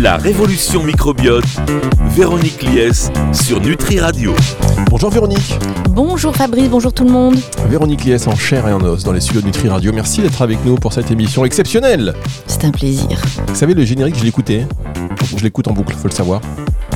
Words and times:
La 0.00 0.16
révolution 0.16 0.84
microbiote, 0.84 1.42
Véronique 2.10 2.62
Lies 2.62 3.10
sur 3.32 3.60
Nutri 3.60 3.98
Radio. 3.98 4.32
Bonjour 4.88 5.10
Véronique. 5.10 5.58
Bonjour 5.90 6.36
Fabrice, 6.36 6.68
bonjour 6.68 6.92
tout 6.92 7.02
le 7.02 7.10
monde. 7.10 7.34
Véronique 7.68 8.04
Lies 8.04 8.28
en 8.28 8.36
chair 8.36 8.68
et 8.68 8.72
en 8.72 8.80
os 8.80 9.02
dans 9.02 9.10
les 9.10 9.20
studios 9.20 9.40
de 9.40 9.46
Nutri 9.46 9.68
Radio. 9.68 9.92
Merci 9.92 10.20
d'être 10.22 10.40
avec 10.40 10.64
nous 10.64 10.76
pour 10.76 10.92
cette 10.92 11.10
émission 11.10 11.44
exceptionnelle. 11.44 12.14
C'est 12.46 12.64
un 12.64 12.70
plaisir. 12.70 13.20
Vous 13.48 13.56
savez, 13.56 13.74
le 13.74 13.84
générique, 13.84 14.16
je 14.16 14.22
l'écoutais. 14.24 14.68
Je 15.36 15.42
l'écoute 15.42 15.66
en 15.66 15.72
boucle, 15.72 15.96
faut 15.96 16.06
le 16.06 16.14
savoir. 16.14 16.42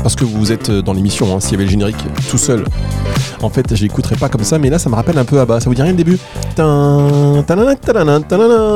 Parce 0.03 0.17
que 0.17 0.25
vous 0.25 0.51
êtes 0.53 0.71
dans 0.71 0.93
l'émission, 0.93 1.35
hein, 1.35 1.41
s'il 1.41 1.53
y 1.53 1.55
avait 1.55 1.65
le 1.65 1.71
générique 1.71 1.97
tout 2.31 2.39
seul. 2.39 2.65
En 3.41 3.51
fait, 3.51 3.75
je 3.75 3.83
l'écouterais 3.83 4.17
pas 4.17 4.29
comme 4.29 4.45
ça, 4.45 4.59
mais 4.59 4.71
là, 4.71 4.79
ça 4.79 4.89
me 4.89 4.95
rappelle 4.95 5.19
un 5.19 5.25
peu 5.25 5.41
à 5.41 5.45
bas. 5.45 5.61
Ça 5.61 5.69
vous 5.69 5.75
dit 5.75 5.83
rien 5.83 5.91
le 5.93 5.97
début 5.97 6.19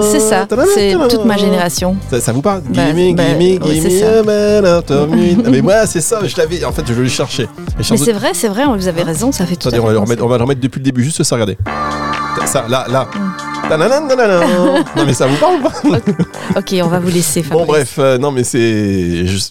C'est 0.02 0.20
ça, 0.20 0.46
c'est 0.74 0.92
toute 1.08 1.24
ma 1.24 1.36
génération. 1.36 1.96
Ça, 2.10 2.20
ça 2.20 2.32
vous 2.32 2.42
parle 2.42 2.62
Bah, 2.68 2.82
Gimme, 2.94 3.14
bah, 3.16 3.22
gimme, 3.38 3.58
gimme. 3.80 3.90
Ah, 4.90 5.50
Mais 5.50 5.62
moi, 5.62 5.86
c'est 5.86 6.00
ça, 6.00 6.20
je 6.24 6.36
l'avais. 6.36 6.64
En 6.64 6.72
fait, 6.72 6.82
je 6.86 6.92
le 6.94 7.08
cherchais. 7.08 7.48
Mais 7.90 7.96
c'est 8.04 8.12
vrai, 8.12 8.30
c'est 8.34 8.48
vrai, 8.48 8.64
vous 8.66 8.88
avez 8.88 9.02
raison, 9.02 9.30
ça 9.32 9.46
fait 9.46 9.56
tout 9.56 9.68
Attendez, 9.68 9.80
on 9.82 9.86
va, 9.86 9.92
le 9.92 9.98
remettre, 9.98 10.24
on 10.24 10.28
va 10.28 10.36
le 10.38 10.42
remettre 10.44 10.60
depuis 10.60 10.78
le 10.78 10.84
début, 10.84 11.04
juste 11.04 11.22
ça, 11.22 11.34
regardez. 11.36 11.56
Ça, 12.46 12.66
là, 12.68 12.86
là. 12.88 13.08
Mm. 13.14 13.68
Non, 14.96 15.04
mais 15.06 15.14
ça 15.14 15.26
vous 15.26 15.36
parle 15.36 15.56
ou 15.56 15.62
pas 15.62 15.98
Ok, 16.58 16.74
on 16.82 16.88
va 16.88 16.98
vous 17.00 17.08
laisser 17.08 17.42
Fabrice. 17.42 17.66
Bon, 17.66 17.72
bref, 17.72 17.96
euh, 17.98 18.18
non, 18.18 18.30
mais 18.30 18.44
c'est. 18.44 19.26
je- 19.26 19.48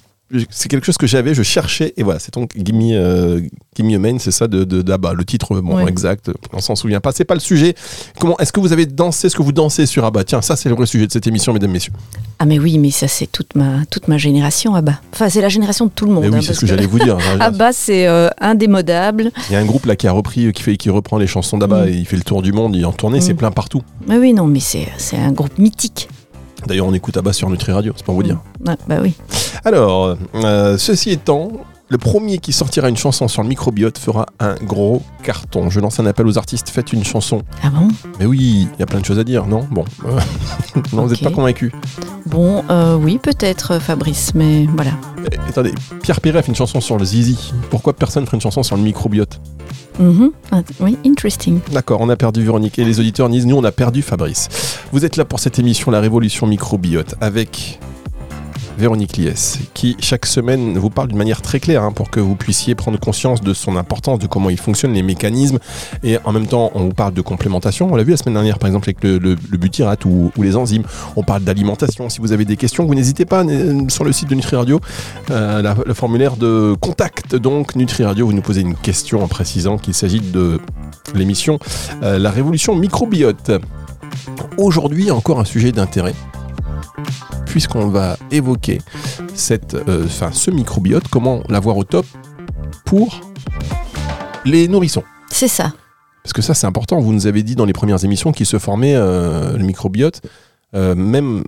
C'est 0.49 0.69
quelque 0.69 0.85
chose 0.85 0.97
que 0.97 1.05
j'avais, 1.05 1.35
je 1.35 1.43
cherchais, 1.43 1.93
et 1.97 2.03
voilà, 2.03 2.17
c'est 2.19 2.33
donc 2.33 2.49
Gimme, 2.57 2.81
euh, 2.93 3.41
Gimme 3.77 4.17
c'est 4.19 4.31
ça, 4.31 4.47
de, 4.47 4.63
de, 4.63 4.81
d'Abba. 4.81 5.13
le 5.13 5.23
titre, 5.23 5.59
bon, 5.61 5.75
Ouais. 5.75 5.87
exact, 5.87 6.31
on 6.51 6.59
s'en 6.61 6.75
souvient 6.75 6.99
pas, 6.99 7.11
c'est 7.11 7.25
pas 7.25 7.35
le 7.35 7.39
sujet. 7.39 7.75
Comment, 8.19 8.35
est-ce 8.39 8.51
que 8.51 8.59
vous 8.59 8.73
avez 8.73 8.87
dansé, 8.87 9.27
est-ce 9.27 9.35
que 9.35 9.43
vous 9.43 9.51
dansez 9.51 9.85
sur 9.85 10.03
Abba? 10.03 10.23
Tiens, 10.23 10.41
ça, 10.41 10.55
c'est 10.55 10.67
le 10.67 10.73
vrai 10.75 10.87
sujet 10.87 11.05
de 11.05 11.11
cette 11.11 11.27
émission, 11.27 11.53
mesdames, 11.53 11.69
messieurs. 11.69 11.93
Ah 12.39 12.45
mais 12.45 12.57
oui, 12.57 12.79
mais 12.79 12.89
ça 12.89 13.07
c'est 13.07 13.27
toute 13.31 13.55
ma, 13.55 13.85
toute 13.91 14.07
ma 14.07 14.17
génération 14.17 14.71
bas. 14.81 14.99
Enfin, 15.13 15.29
c'est 15.29 15.41
la 15.41 15.49
génération 15.49 15.85
de 15.85 15.91
tout 15.91 16.05
le 16.07 16.11
monde. 16.13 16.25
Oui, 16.25 16.31
hein, 16.35 16.39
c'est 16.41 16.55
ce 16.55 16.59
que 16.59 16.65
j'allais 16.67 16.87
vous 16.87 16.99
dire. 16.99 17.17
À 17.39 17.51
bas, 17.51 17.71
c'est 17.71 18.07
euh, 18.07 18.27
indémodable. 18.41 19.31
Il 19.49 19.53
y 19.53 19.55
a 19.55 19.59
un 19.59 19.65
groupe 19.65 19.85
là 19.85 19.95
qui 19.95 20.07
a 20.07 20.11
repris, 20.11 20.51
qui, 20.53 20.63
fait, 20.63 20.75
qui 20.77 20.89
reprend 20.89 21.17
les 21.19 21.27
chansons 21.27 21.57
d'Abba, 21.59 21.85
Mm. 21.85 21.89
et 21.89 21.91
il 21.91 22.05
fait 22.07 22.17
le 22.17 22.23
tour 22.23 22.41
du 22.41 22.51
monde, 22.51 22.75
il 22.75 22.81
est 22.81 22.85
en 22.85 22.93
tournée, 22.93 23.19
Mm. 23.19 23.21
c'est 23.21 23.33
plein 23.35 23.51
partout. 23.51 23.83
Mais 24.07 24.17
oui, 24.17 24.33
non, 24.33 24.47
mais 24.47 24.59
c'est 24.59 24.87
c'est 24.97 25.17
un 25.17 25.31
groupe 25.31 25.57
mythique. 25.59 26.09
D'ailleurs, 26.67 26.87
on 26.87 26.93
écoute 26.95 27.15
Abba 27.15 27.31
sur 27.31 27.47
Nutri 27.49 27.71
Radio, 27.73 27.93
c'est 27.95 28.03
pour 28.05 28.15
vous 28.15 28.23
dire. 28.23 28.39
Ouais, 28.65 28.73
bah 28.87 28.97
oui. 29.01 29.13
Alors, 29.65 30.15
euh, 30.35 30.77
ceci 30.77 31.09
étant, 31.09 31.51
le 31.89 31.97
premier 31.97 32.37
qui 32.37 32.53
sortira 32.53 32.87
une 32.87 32.97
chanson 32.97 33.27
sur 33.27 33.41
le 33.41 33.49
microbiote 33.49 33.97
fera 33.97 34.27
un 34.39 34.53
gros 34.55 35.01
carton. 35.23 35.71
Je 35.71 35.79
lance 35.79 35.99
un 35.99 36.05
appel 36.05 36.27
aux 36.27 36.37
artistes, 36.37 36.69
faites 36.69 36.93
une 36.93 37.03
chanson. 37.03 37.41
Ah 37.63 37.71
bon? 37.71 37.87
Mais 38.19 38.27
oui, 38.27 38.67
il 38.71 38.79
y 38.79 38.83
a 38.83 38.85
plein 38.85 38.99
de 38.99 39.05
choses 39.05 39.17
à 39.17 39.23
dire, 39.23 39.47
non? 39.47 39.67
Bon. 39.71 39.83
euh, 40.05 40.19
non, 40.93 41.05
vous 41.05 41.09
n'êtes 41.09 41.23
pas 41.23 41.31
convaincu. 41.31 41.71
Bon, 42.27 42.63
euh, 42.69 42.95
oui, 42.95 43.17
peut-être 43.17 43.79
Fabrice, 43.79 44.33
mais 44.35 44.67
voilà. 44.75 44.91
Eh, 45.31 45.49
attendez, 45.49 45.73
Pierre 46.03 46.21
Perret 46.21 46.43
fait 46.43 46.49
une 46.49 46.55
chanson 46.55 46.79
sur 46.79 46.97
le 46.97 47.05
zizi. 47.05 47.51
Pourquoi 47.71 47.93
personne 47.93 48.25
ferait 48.27 48.37
une 48.37 48.41
chanson 48.41 48.61
sur 48.61 48.77
le 48.77 48.83
microbiote? 48.83 49.41
Ah, 50.51 50.61
oui, 50.79 50.97
interesting. 51.05 51.59
D'accord, 51.71 52.01
on 52.01 52.09
a 52.09 52.15
perdu 52.15 52.43
Véronique. 52.43 52.77
Et 52.77 52.83
les 52.83 52.99
auditeurs 52.99 53.29
disent, 53.29 53.45
nous, 53.47 53.55
on 53.55 53.63
a 53.63 53.71
perdu 53.71 54.01
Fabrice. 54.01 54.49
Vous 54.91 55.05
êtes 55.05 55.15
là 55.15 55.25
pour 55.25 55.39
cette 55.39 55.57
émission 55.57 55.89
La 55.89 56.01
Révolution 56.01 56.45
Microbiote 56.45 57.15
avec 57.21 57.79
Véronique 58.77 59.17
Lies, 59.17 59.59
qui 59.73 59.95
chaque 59.99 60.25
semaine 60.25 60.77
vous 60.77 60.89
parle 60.89 61.07
d'une 61.07 61.17
manière 61.17 61.41
très 61.41 61.59
claire 61.59 61.83
hein, 61.83 61.91
pour 61.91 62.09
que 62.09 62.19
vous 62.19 62.35
puissiez 62.35 62.75
prendre 62.75 62.99
conscience 62.99 63.41
de 63.41 63.53
son 63.53 63.77
importance, 63.77 64.19
de 64.19 64.27
comment 64.27 64.49
il 64.49 64.57
fonctionne, 64.57 64.93
les 64.93 65.03
mécanismes. 65.03 65.59
Et 66.03 66.17
en 66.23 66.31
même 66.31 66.47
temps, 66.47 66.71
on 66.75 66.85
vous 66.85 66.93
parle 66.93 67.13
de 67.13 67.21
complémentation. 67.21 67.87
On 67.91 67.95
l'a 67.95 68.03
vu 68.03 68.11
la 68.11 68.17
semaine 68.17 68.33
dernière, 68.33 68.59
par 68.59 68.67
exemple, 68.67 68.89
avec 68.89 69.03
le, 69.03 69.35
butyrate 69.57 70.05
ou, 70.05 70.31
les 70.37 70.55
enzymes. 70.55 70.83
On 71.15 71.23
parle 71.23 71.43
d'alimentation. 71.43 72.09
Si 72.09 72.19
vous 72.19 72.31
avez 72.31 72.45
des 72.45 72.57
questions, 72.57 72.85
vous 72.85 72.95
n'hésitez 72.95 73.25
pas 73.25 73.43
euh, 73.43 73.87
sur 73.89 74.03
le 74.03 74.11
site 74.11 74.29
de 74.29 74.35
Nutri 74.35 74.55
Radio, 74.55 74.79
euh, 75.31 75.73
le 75.85 75.93
formulaire 75.93 76.35
de 76.35 76.75
contact. 76.79 77.35
Donc, 77.35 77.75
Nutri 77.75 78.03
Radio, 78.03 78.25
vous 78.25 78.33
nous 78.33 78.41
posez 78.41 78.61
une 78.61 78.75
question 78.75 79.23
en 79.23 79.27
précisant 79.27 79.77
qu'il 79.77 79.93
s'agit 79.93 80.19
de 80.19 80.59
l'émission 81.13 81.59
euh, 82.03 82.19
La 82.19 82.31
Révolution 82.31 82.75
Microbiote. 82.75 83.51
Aujourd'hui, 84.57 85.11
encore 85.11 85.39
un 85.39 85.45
sujet 85.45 85.71
d'intérêt 85.71 86.13
puisqu'on 87.55 87.87
va 87.87 88.17
évoquer 88.31 88.81
cette, 89.33 89.75
euh, 89.75 90.03
enfin, 90.07 90.33
ce 90.33 90.51
microbiote, 90.51 91.07
comment 91.07 91.41
l'avoir 91.47 91.77
au 91.77 91.85
top 91.85 92.05
pour 92.83 93.21
les 94.43 94.67
nourrissons. 94.67 95.03
C'est 95.31 95.47
ça. 95.47 95.71
Parce 96.21 96.33
que 96.33 96.41
ça, 96.41 96.53
c'est 96.53 96.67
important. 96.67 96.99
Vous 96.99 97.13
nous 97.13 97.27
avez 97.27 97.43
dit 97.43 97.55
dans 97.55 97.63
les 97.63 97.71
premières 97.71 98.03
émissions 98.03 98.33
qu'il 98.33 98.45
se 98.45 98.59
formait 98.59 98.93
euh, 98.93 99.55
le 99.57 99.63
microbiote, 99.63 100.19
euh, 100.73 100.95
même 100.95 101.45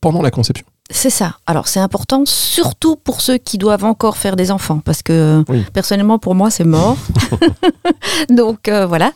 pendant 0.00 0.22
la 0.22 0.32
conception. 0.32 0.66
C'est 0.90 1.08
ça. 1.08 1.36
Alors 1.46 1.68
c'est 1.68 1.78
important, 1.78 2.24
surtout 2.26 2.96
pour 2.96 3.20
ceux 3.20 3.38
qui 3.38 3.58
doivent 3.58 3.84
encore 3.84 4.16
faire 4.16 4.34
des 4.34 4.50
enfants, 4.50 4.80
parce 4.84 5.04
que 5.04 5.44
Oui. 5.48 5.64
personnellement 5.72 6.18
pour 6.18 6.34
moi 6.34 6.50
c'est 6.50 6.64
mort. 6.64 6.96
Donc 8.28 8.66
euh, 8.66 8.86
voilà. 8.86 9.12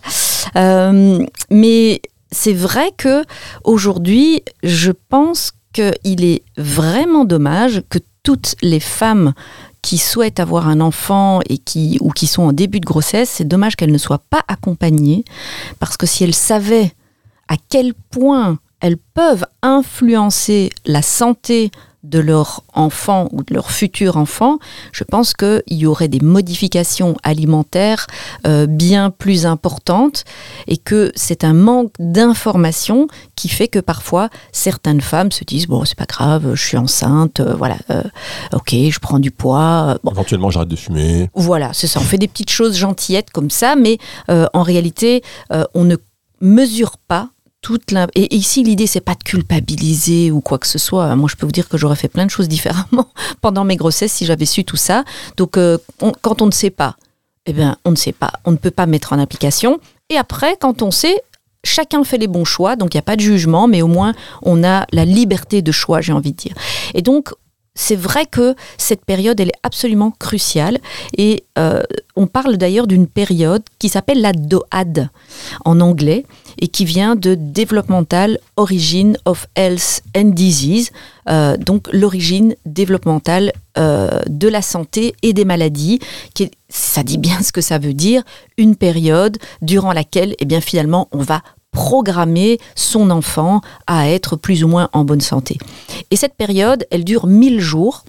Euh, 0.55 1.19
mais 1.51 2.01
c'est 2.31 2.53
vrai 2.53 2.93
que 2.97 3.25
aujourd'hui, 3.65 4.43
je 4.63 4.93
pense 5.09 5.51
qu'il 5.75 6.25
est 6.25 6.43
vraiment 6.57 7.25
dommage 7.27 7.83
que 7.91 7.99
toutes 8.23 8.55
les 8.63 8.81
femmes 8.81 9.35
qui 9.83 9.99
souhaitent 9.99 10.41
avoir 10.41 10.67
un 10.69 10.81
enfant 10.81 11.41
ou 11.41 12.11
qui 12.11 12.27
sont 12.27 12.45
en 12.45 12.53
début 12.53 12.81
de 12.81 12.87
grossesse, 12.87 13.29
c'est 13.29 13.47
dommage 13.47 13.77
qu'elles 13.77 13.93
ne 13.93 13.99
soient 13.99 14.23
pas 14.31 14.43
accompagnées, 14.49 15.25
parce 15.79 15.99
que 15.99 16.07
si 16.07 16.25
elles 16.25 16.35
savaient 16.35 16.93
à 17.49 17.57
quel 17.69 17.93
point 17.93 18.59
elles 18.81 18.97
peuvent 18.97 19.45
influencer 19.63 20.71
la 20.87 21.03
santé 21.03 21.71
de 22.05 22.19
leur 22.19 22.63
enfant 22.75 23.29
ou 23.33 23.43
de 23.43 23.55
leur 23.55 23.71
futur 23.71 24.17
enfant, 24.19 24.59
je 24.93 25.05
pense 25.05 25.33
qu'il 25.33 25.63
y 25.71 25.87
aurait 25.87 26.09
des 26.09 26.21
modifications 26.21 27.17
alimentaires 27.23 28.07
euh, 28.47 28.67
bien 28.67 29.11
plus 29.11 29.47
importantes 29.47 30.25
et 30.69 30.77
que 30.77 31.11
c'est 31.17 31.45
un 31.45 31.55
manque 31.55 31.93
d'information 31.99 33.09
qui 33.37 33.49
fait 33.49 33.69
que 33.69 33.79
parfois 33.79 34.29
certaines 34.53 35.01
femmes 35.01 35.33
se 35.33 35.45
disent 35.45 35.67
bon 35.67 35.85
c'est 35.85 35.99
pas 35.99 36.05
grave, 36.05 36.55
je 36.55 36.63
suis 36.63 36.77
enceinte, 36.77 37.41
euh, 37.41 37.55
voilà, 37.55 37.77
euh, 37.91 38.03
ok 38.53 38.71
je 38.73 38.99
prends 38.99 39.19
du 39.19 39.31
poids, 39.31 39.99
bon 40.05 40.13
Éventuellement, 40.13 40.51
j'arrête 40.51 40.69
de 40.69 40.77
fumer. 40.77 41.31
voilà, 41.35 41.73
c'est 41.73 41.87
ça. 41.87 42.01
On 42.01 42.05
fait 42.05 42.19
des 42.19 42.29
petites 42.29 42.51
choses 42.51 42.77
gentillettes 42.77 43.31
comme 43.31 43.51
ça, 43.51 43.77
mais 43.77 43.99
en 44.29 44.63
réalité, 44.63 45.23
on 45.75 45.85
ne 45.85 45.97
mesure 46.41 46.99
pas 46.99 47.31
Et 48.15 48.35
ici, 48.35 48.63
l'idée, 48.63 48.87
c'est 48.87 49.01
pas 49.01 49.15
de 49.15 49.23
culpabiliser 49.23 50.31
ou 50.31 50.41
quoi 50.41 50.59
que 50.59 50.67
ce 50.67 50.79
soit. 50.79 51.15
Moi, 51.17 51.29
je 51.31 51.37
peux 51.37 51.47
vous 51.47 51.53
dire 51.53 51.69
que 51.69 51.77
j'aurais 51.77 51.97
fait 51.97 52.09
plein 52.09 52.27
de 52.27 52.31
choses 52.31 52.49
différemment 52.49 53.09
pendant 53.41 53.65
mes 53.65 53.77
grossesses 53.77 54.13
si 54.13 54.27
j'avais 54.27 54.47
su 54.47 54.65
tout 54.65 54.77
ça. 54.77 55.05
Donc, 55.37 55.57
euh, 55.57 55.79
quand 56.21 56.43
on 56.43 56.47
ne 56.47 56.53
sait 56.53 56.71
pas, 56.71 56.97
eh 57.47 57.53
bien, 57.53 57.77
on 57.85 57.91
ne 57.91 57.97
sait 57.97 58.13
pas. 58.13 58.33
On 58.45 58.53
ne 58.53 58.57
peut 58.57 58.71
pas 58.71 58.87
mettre 58.87 59.13
en 59.13 59.19
application. 59.19 59.79
Et 60.11 60.17
après, 60.17 60.57
quand 60.61 60.83
on 60.83 60.91
sait, 60.91 61.17
chacun 61.65 62.05
fait 62.05 62.19
les 62.19 62.27
bons 62.27 62.45
choix. 62.45 62.77
Donc, 62.77 62.95
il 62.95 62.97
n'y 62.97 63.01
a 63.01 63.03
pas 63.03 63.17
de 63.17 63.21
jugement, 63.21 63.67
mais 63.67 63.83
au 63.83 63.89
moins, 63.89 64.15
on 64.43 64.65
a 64.65 64.87
la 64.93 65.05
liberté 65.05 65.63
de 65.63 65.73
choix, 65.73 66.01
j'ai 66.01 66.13
envie 66.13 66.33
de 66.33 66.37
dire. 66.37 66.55
Et 66.95 67.03
donc, 67.03 67.33
c'est 67.75 67.97
vrai 67.97 68.27
que 68.27 68.55
cette 68.79 69.05
période, 69.05 69.41
elle 69.41 69.49
est 69.49 69.61
absolument 69.65 70.13
cruciale. 70.13 70.79
Et 71.19 71.45
euh, 71.59 71.83
on 72.15 72.27
parle 72.29 72.57
d'ailleurs 72.57 72.87
d'une 72.87 73.07
période 73.09 73.63
qui 73.79 73.89
s'appelle 73.89 74.21
la 74.21 74.33
DOAD 74.33 75.09
en 75.65 75.81
anglais 75.81 76.25
et 76.61 76.69
qui 76.69 76.85
vient 76.85 77.17
de 77.17 77.35
Developmental 77.35 78.39
Origin 78.57 79.17
of 79.25 79.49
Health 79.57 80.03
and 80.17 80.27
Disease, 80.31 80.91
euh, 81.29 81.57
donc 81.57 81.89
l'origine 81.93 82.55
développementale 82.65 83.53
euh, 83.77 84.21
de 84.29 84.47
la 84.47 84.63
santé 84.63 85.15
et 85.23 85.33
des 85.33 85.45
maladies. 85.45 85.99
Qui 86.35 86.45
est- 86.45 86.51
ça 86.69 87.03
dit 87.03 87.19
bien 87.19 87.41
ce 87.43 87.51
que 87.51 87.61
ça 87.61 87.79
veut 87.79 87.93
dire, 87.95 88.23
une 88.57 88.77
période 88.77 89.37
durant 89.63 89.93
laquelle, 89.93 90.37
eh 90.39 90.45
bien, 90.45 90.61
finalement, 90.61 91.09
on 91.13 91.19
va 91.19 91.43
programmer 91.75 92.59
son 92.75 93.11
enfant 93.11 93.61
à 93.87 94.09
être 94.09 94.37
plus 94.37 94.65
ou 94.65 94.69
moins 94.69 94.89
en 94.95 95.05
bonne 95.05 95.21
santé. 95.21 95.59
Et 96.11 96.17
cette 96.17 96.35
période, 96.35 96.87
elle 96.91 97.05
dure 97.05 97.27
1000 97.27 97.61
jours. 97.61 98.05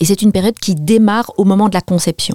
Et 0.00 0.04
c'est 0.04 0.22
une 0.22 0.32
période 0.32 0.58
qui 0.58 0.74
démarre 0.74 1.30
au 1.36 1.44
moment 1.44 1.68
de 1.68 1.74
la 1.74 1.80
conception. 1.80 2.34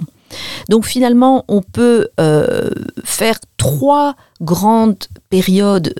Donc 0.68 0.86
finalement, 0.86 1.44
on 1.48 1.60
peut 1.60 2.08
euh, 2.20 2.70
faire 3.04 3.38
trois 3.56 4.16
grandes 4.40 5.04
périodes 5.28 5.94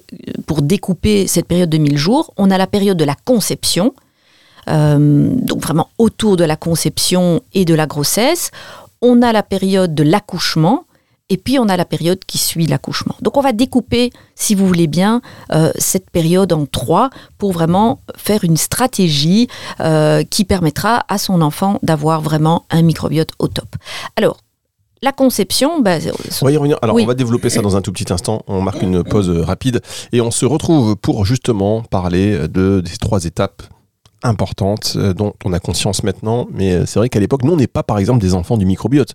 pour 0.46 0.62
découper 0.62 1.26
cette 1.26 1.46
période 1.46 1.70
de 1.70 1.78
1000 1.78 1.98
jours. 1.98 2.32
On 2.36 2.50
a 2.50 2.58
la 2.58 2.66
période 2.66 2.96
de 2.96 3.04
la 3.04 3.16
conception, 3.24 3.94
euh, 4.68 5.28
donc 5.36 5.60
vraiment 5.60 5.88
autour 5.98 6.36
de 6.36 6.44
la 6.44 6.56
conception 6.56 7.42
et 7.52 7.64
de 7.64 7.74
la 7.74 7.86
grossesse. 7.86 8.50
On 9.02 9.22
a 9.22 9.32
la 9.32 9.42
période 9.42 9.94
de 9.94 10.02
l'accouchement. 10.02 10.84
Et 11.30 11.38
puis 11.38 11.58
on 11.58 11.68
a 11.68 11.76
la 11.76 11.86
période 11.86 12.18
qui 12.26 12.36
suit 12.36 12.66
l'accouchement. 12.66 13.14
Donc 13.22 13.36
on 13.38 13.40
va 13.40 13.52
découper, 13.52 14.10
si 14.34 14.54
vous 14.54 14.66
voulez 14.66 14.86
bien, 14.86 15.22
euh, 15.52 15.72
cette 15.76 16.10
période 16.10 16.52
en 16.52 16.66
trois 16.66 17.08
pour 17.38 17.52
vraiment 17.52 18.00
faire 18.16 18.44
une 18.44 18.58
stratégie 18.58 19.48
euh, 19.80 20.22
qui 20.22 20.44
permettra 20.44 21.04
à 21.08 21.16
son 21.16 21.40
enfant 21.40 21.78
d'avoir 21.82 22.20
vraiment 22.20 22.66
un 22.70 22.82
microbiote 22.82 23.30
au 23.38 23.48
top. 23.48 23.74
Alors, 24.16 24.36
la 25.00 25.12
conception, 25.12 25.80
bah, 25.80 25.96
On 26.42 26.44
va 26.46 26.52
y 26.52 26.56
revenir. 26.56 26.78
Alors, 26.82 26.96
Oui. 26.96 27.04
on 27.04 27.06
va 27.06 27.14
développer 27.14 27.50
ça 27.50 27.62
dans 27.62 27.76
un 27.76 27.82
tout 27.82 27.92
petit 27.92 28.10
instant. 28.12 28.42
On 28.46 28.60
marque 28.60 28.82
une 28.82 29.02
pause 29.02 29.30
euh, 29.30 29.42
rapide 29.42 29.80
et 30.12 30.20
on 30.20 30.30
se 30.30 30.44
retrouve 30.44 30.96
pour 30.96 31.24
justement 31.24 31.82
parler 31.82 32.48
de, 32.48 32.80
des 32.80 32.96
trois 32.98 33.24
étapes 33.24 33.62
importante 34.24 34.94
euh, 34.96 35.12
dont 35.12 35.34
on 35.44 35.52
a 35.52 35.60
conscience 35.60 36.02
maintenant. 36.02 36.48
Mais 36.50 36.72
euh, 36.72 36.86
c'est 36.86 36.98
vrai 36.98 37.08
qu'à 37.08 37.20
l'époque, 37.20 37.44
nous, 37.44 37.52
on 37.52 37.56
n'est 37.56 37.66
pas, 37.66 37.82
par 37.82 37.98
exemple, 37.98 38.20
des 38.20 38.34
enfants 38.34 38.56
du 38.56 38.66
microbiote. 38.66 39.12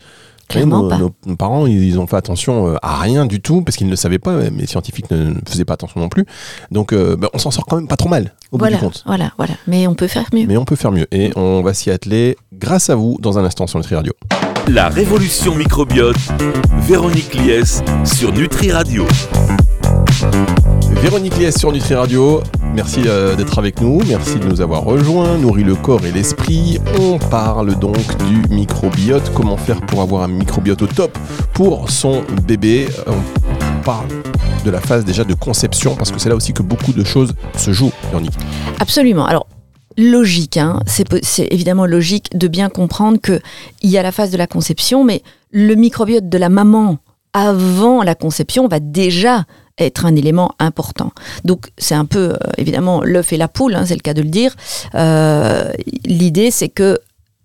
Clairement 0.50 0.84
nos, 0.84 0.90
pas. 0.90 0.98
nos- 0.98 1.12
nos 1.26 1.36
parents, 1.36 1.66
ils, 1.68 1.84
ils 1.84 2.00
ont 2.00 2.08
fait 2.08 2.18
attention 2.18 2.68
euh, 2.68 2.76
à 2.82 3.00
rien 3.00 3.26
du 3.26 3.40
tout 3.40 3.62
parce 3.62 3.78
qu'ils 3.78 3.88
ne 3.88 3.92
le 3.92 3.96
savaient 3.98 4.20
pas, 4.20 4.34
mais 4.36 4.50
les 4.62 4.68
scientifiques 4.68 5.10
ne, 5.12 5.18
ne 5.18 5.36
faisaient 5.48 5.64
pas 5.66 5.74
attention 5.76 6.00
non 6.00 6.10
plus. 6.10 6.26
Donc, 6.72 6.92
euh, 6.92 7.16
bah, 7.16 7.30
on 7.34 7.38
s'en 7.38 7.52
sort 7.52 7.66
quand 7.66 7.76
même 7.78 7.88
pas 7.88 7.96
trop 7.98 8.10
mal 8.10 8.34
au 8.52 8.58
Voilà, 8.58 8.78
bout 8.78 8.82
du 8.82 8.86
compte. 8.92 9.04
voilà, 9.06 9.32
voilà. 9.38 9.54
Mais 9.68 9.88
on 9.88 9.96
peut 9.96 10.08
faire 10.08 10.26
mieux. 10.34 10.46
Mais 10.48 10.58
on 10.58 10.66
peut 10.66 10.76
faire 10.76 10.92
mieux 10.92 11.08
et 11.12 11.32
on 11.36 11.62
va 11.62 11.74
s'y 11.74 11.92
atteler 11.92 12.36
grâce 12.54 12.90
à 12.90 12.96
vous 12.96 13.18
dans 13.22 13.38
un 13.38 13.46
instant 13.46 13.68
sur 13.68 13.80
Nutri 13.80 13.96
Radio. 13.96 14.14
La 14.68 14.90
révolution 14.90 15.56
microbiote, 15.56 16.18
Véronique 16.82 17.34
Lies 17.34 17.82
sur 18.06 18.32
Nutri 18.34 18.72
Radio. 18.72 19.06
Véronique 21.02 21.38
Lies 21.38 21.52
sur 21.58 21.72
Nutri 21.72 21.96
Radio, 21.96 22.42
merci 22.74 23.02
euh, 23.06 23.36
d'être 23.36 23.60
avec 23.60 23.82
nous, 23.82 24.00
merci 24.08 24.40
de 24.40 24.48
nous 24.48 24.62
avoir 24.62 24.84
rejoints, 24.84 25.38
nourri 25.38 25.64
le 25.64 25.76
corps 25.76 26.06
et 26.06 26.12
l'esprit. 26.12 26.80
On 27.00 27.18
parle 27.18 27.78
donc 27.80 27.98
du 28.28 28.42
microbiote, 28.54 29.32
comment 29.34 29.58
faire 29.58 29.82
pour 29.82 30.02
avoir 30.02 30.24
un 30.24 30.28
microbiote 30.28 30.82
au 30.82 30.88
top 30.88 31.18
pour 31.54 31.90
son 31.90 32.24
bébé? 32.48 32.88
Euh, 33.08 33.12
On 33.78 33.84
parle 33.84 34.08
de 34.66 34.70
la 34.70 34.82
phase 34.82 35.06
déjà 35.06 35.24
de 35.24 35.34
conception 35.34 35.96
parce 35.96 36.12
que 36.12 36.20
c'est 36.20 36.30
là 36.30 36.36
aussi 36.36 36.54
que 36.54 36.64
beaucoup 36.64 36.94
de 36.94 37.04
choses 37.04 37.34
se 37.56 37.72
jouent, 37.72 37.94
Véronique. 38.10 38.38
Absolument. 38.80 39.26
Alors, 39.26 39.48
logique, 39.98 40.58
hein, 40.58 40.80
c'est 40.86 41.48
évidemment 41.52 41.86
logique 41.86 42.38
de 42.38 42.48
bien 42.48 42.70
comprendre 42.70 43.20
qu'il 43.20 43.42
y 43.84 43.98
a 43.98 44.04
la 44.04 44.12
phase 44.12 44.32
de 44.32 44.38
la 44.38 44.48
conception, 44.48 45.04
mais 45.04 45.24
le 45.52 45.76
microbiote 45.76 46.30
de 46.30 46.38
la 46.38 46.50
maman 46.50 47.00
avant 47.34 48.04
la 48.04 48.16
conception 48.16 48.68
va 48.68 48.80
déjà 48.80 49.46
être 49.80 50.06
un 50.06 50.16
élément 50.16 50.52
important. 50.60 51.12
Donc 51.46 51.72
c'est 51.78 51.96
un 51.96 52.06
peu 52.06 52.32
euh, 52.32 52.38
évidemment 52.58 53.02
l'œuf 53.04 53.34
et 53.34 53.38
la 53.38 53.48
poule, 53.48 53.76
hein, 53.76 53.86
c'est 53.86 53.96
le 53.96 54.02
cas 54.02 54.14
de 54.14 54.22
le 54.22 54.30
dire. 54.30 54.56
Euh, 54.96 55.72
L'idée 56.06 56.52
c'est 56.52 56.70
que 56.70 57.00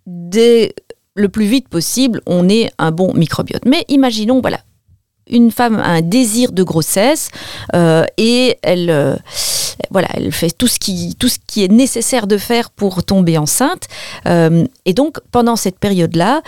dès 0.06 0.74
le 1.14 1.28
plus 1.28 1.46
vite 1.46 1.68
possible, 1.68 2.20
on 2.26 2.48
ait 2.48 2.70
un 2.78 2.90
bon 2.90 3.14
microbiote. 3.14 3.64
Mais 3.66 3.84
imaginons, 3.88 4.40
voilà, 4.40 4.58
une 5.28 5.52
femme 5.52 5.76
a 5.76 5.88
un 5.88 6.02
désir 6.02 6.50
de 6.50 6.62
grossesse 6.64 7.30
euh, 7.74 8.04
et 8.18 8.58
elle, 8.62 9.16
voilà, 9.90 10.08
elle 10.14 10.32
fait 10.32 10.50
tout 10.50 10.66
ce, 10.66 10.80
qui, 10.80 11.14
tout 11.16 11.28
ce 11.28 11.38
qui 11.46 11.62
est 11.62 11.70
nécessaire 11.70 12.26
de 12.26 12.36
faire 12.36 12.70
pour 12.70 13.04
tomber 13.04 13.38
enceinte. 13.38 13.86
Et 14.26 14.92
donc, 14.92 15.18
pendant 15.30 15.54
cette 15.54 15.78
période-là, 15.78 16.42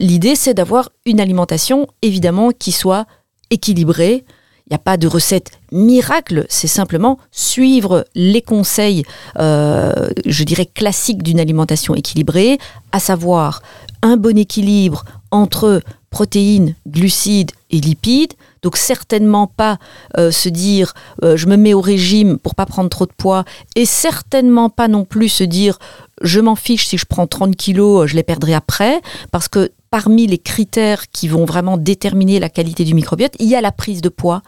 l'idée, 0.00 0.36
c'est 0.36 0.54
d'avoir 0.54 0.88
une 1.04 1.20
alimentation, 1.20 1.86
évidemment, 2.00 2.50
qui 2.50 2.72
soit 2.72 3.06
équilibrée. 3.50 4.24
N'y 4.72 4.76
a 4.76 4.78
pas 4.78 4.96
de 4.96 5.06
recette 5.06 5.50
miracle, 5.70 6.46
c'est 6.48 6.66
simplement 6.66 7.18
suivre 7.30 8.06
les 8.14 8.40
conseils, 8.40 9.02
euh, 9.38 10.08
je 10.24 10.44
dirais, 10.44 10.64
classiques 10.64 11.22
d'une 11.22 11.40
alimentation 11.40 11.94
équilibrée, 11.94 12.56
à 12.90 12.98
savoir 12.98 13.60
un 14.00 14.16
bon 14.16 14.38
équilibre 14.38 15.04
entre 15.30 15.82
protéines, 16.08 16.74
glucides 16.88 17.50
et 17.68 17.80
lipides. 17.80 18.32
Donc 18.62 18.78
certainement 18.78 19.46
pas 19.46 19.76
euh, 20.16 20.30
se 20.30 20.48
dire 20.48 20.94
euh, 21.22 21.36
je 21.36 21.48
me 21.48 21.56
mets 21.56 21.74
au 21.74 21.82
régime 21.82 22.38
pour 22.38 22.54
pas 22.54 22.64
prendre 22.64 22.88
trop 22.88 23.04
de 23.04 23.12
poids 23.12 23.44
et 23.76 23.84
certainement 23.84 24.70
pas 24.70 24.88
non 24.88 25.04
plus 25.04 25.28
se 25.28 25.44
dire 25.44 25.78
je 26.22 26.40
m'en 26.40 26.54
fiche 26.56 26.86
si 26.86 26.96
je 26.96 27.04
prends 27.04 27.26
30 27.26 27.56
kilos, 27.56 28.08
je 28.08 28.16
les 28.16 28.22
perdrai 28.22 28.54
après 28.54 29.02
parce 29.32 29.48
que 29.48 29.70
parmi 29.90 30.26
les 30.26 30.38
critères 30.38 31.10
qui 31.10 31.28
vont 31.28 31.44
vraiment 31.44 31.76
déterminer 31.76 32.40
la 32.40 32.48
qualité 32.48 32.84
du 32.84 32.94
microbiote, 32.94 33.34
il 33.38 33.48
y 33.48 33.54
a 33.54 33.60
la 33.60 33.72
prise 33.72 34.00
de 34.00 34.08
poids 34.08 34.42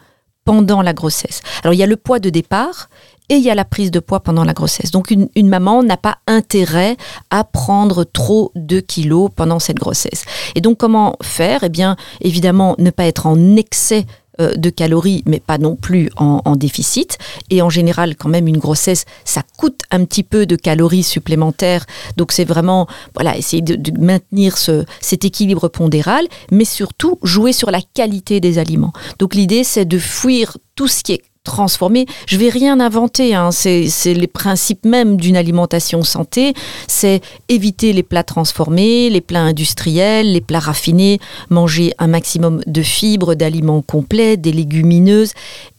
pendant 0.45 0.81
la 0.81 0.93
grossesse. 0.93 1.41
Alors 1.63 1.73
il 1.73 1.77
y 1.77 1.83
a 1.83 1.87
le 1.87 1.97
poids 1.97 2.19
de 2.19 2.29
départ 2.29 2.89
et 3.29 3.35
il 3.35 3.43
y 3.43 3.49
a 3.49 3.55
la 3.55 3.65
prise 3.65 3.89
de 3.89 3.99
poids 3.99 4.19
pendant 4.19 4.43
la 4.43 4.53
grossesse. 4.53 4.91
Donc 4.91 5.09
une, 5.09 5.27
une 5.35 5.49
maman 5.49 5.83
n'a 5.83 5.97
pas 5.97 6.19
intérêt 6.27 6.95
à 7.31 7.43
prendre 7.43 8.03
trop 8.03 8.51
de 8.55 8.79
kilos 8.79 9.31
pendant 9.35 9.59
cette 9.59 9.77
grossesse. 9.77 10.25
Et 10.53 10.61
donc 10.61 10.77
comment 10.77 11.17
faire? 11.23 11.63
Eh 11.63 11.69
bien 11.69 11.95
évidemment 12.21 12.75
ne 12.77 12.91
pas 12.91 13.05
être 13.05 13.25
en 13.25 13.55
excès 13.55 14.05
de 14.39 14.69
calories, 14.69 15.23
mais 15.25 15.39
pas 15.39 15.57
non 15.57 15.75
plus 15.75 16.09
en, 16.17 16.41
en 16.45 16.55
déficit. 16.55 17.17
Et 17.49 17.61
en 17.61 17.69
général, 17.69 18.15
quand 18.15 18.29
même, 18.29 18.47
une 18.47 18.57
grossesse, 18.57 19.05
ça 19.23 19.43
coûte 19.57 19.81
un 19.91 20.05
petit 20.05 20.23
peu 20.23 20.45
de 20.45 20.55
calories 20.55 21.03
supplémentaires. 21.03 21.85
Donc 22.17 22.31
c'est 22.31 22.45
vraiment, 22.45 22.87
voilà, 23.13 23.37
essayer 23.37 23.61
de, 23.61 23.75
de 23.75 23.99
maintenir 23.99 24.57
ce, 24.57 24.85
cet 25.01 25.25
équilibre 25.25 25.67
pondéral, 25.67 26.27
mais 26.51 26.65
surtout 26.65 27.19
jouer 27.23 27.53
sur 27.53 27.71
la 27.71 27.81
qualité 27.93 28.39
des 28.39 28.57
aliments. 28.57 28.93
Donc 29.19 29.35
l'idée, 29.35 29.63
c'est 29.63 29.85
de 29.85 29.99
fuir 29.99 30.57
tout 30.75 30.87
ce 30.87 31.03
qui 31.03 31.13
est 31.13 31.21
transformé. 31.45 32.05
Je 32.27 32.35
vais 32.35 32.49
rien 32.49 32.81
inventer, 32.81 33.33
hein. 33.33 33.51
c'est 33.51 33.87
les 34.05 34.27
principes 34.27 34.85
même 34.85 35.15
d'une 35.15 35.37
alimentation 35.37 36.03
santé. 36.03 36.53
C'est 36.87 37.21
éviter 37.47 37.93
les 37.93 38.03
plats 38.03 38.23
transformés, 38.23 39.09
les 39.09 39.21
plats 39.21 39.43
industriels, 39.43 40.33
les 40.33 40.41
plats 40.41 40.59
raffinés, 40.59 41.19
manger 41.49 41.93
un 41.99 42.07
maximum 42.07 42.61
de 42.67 42.81
fibres, 42.81 43.35
d'aliments 43.35 43.81
complets, 43.81 44.35
des 44.35 44.51
légumineuses. 44.51 45.31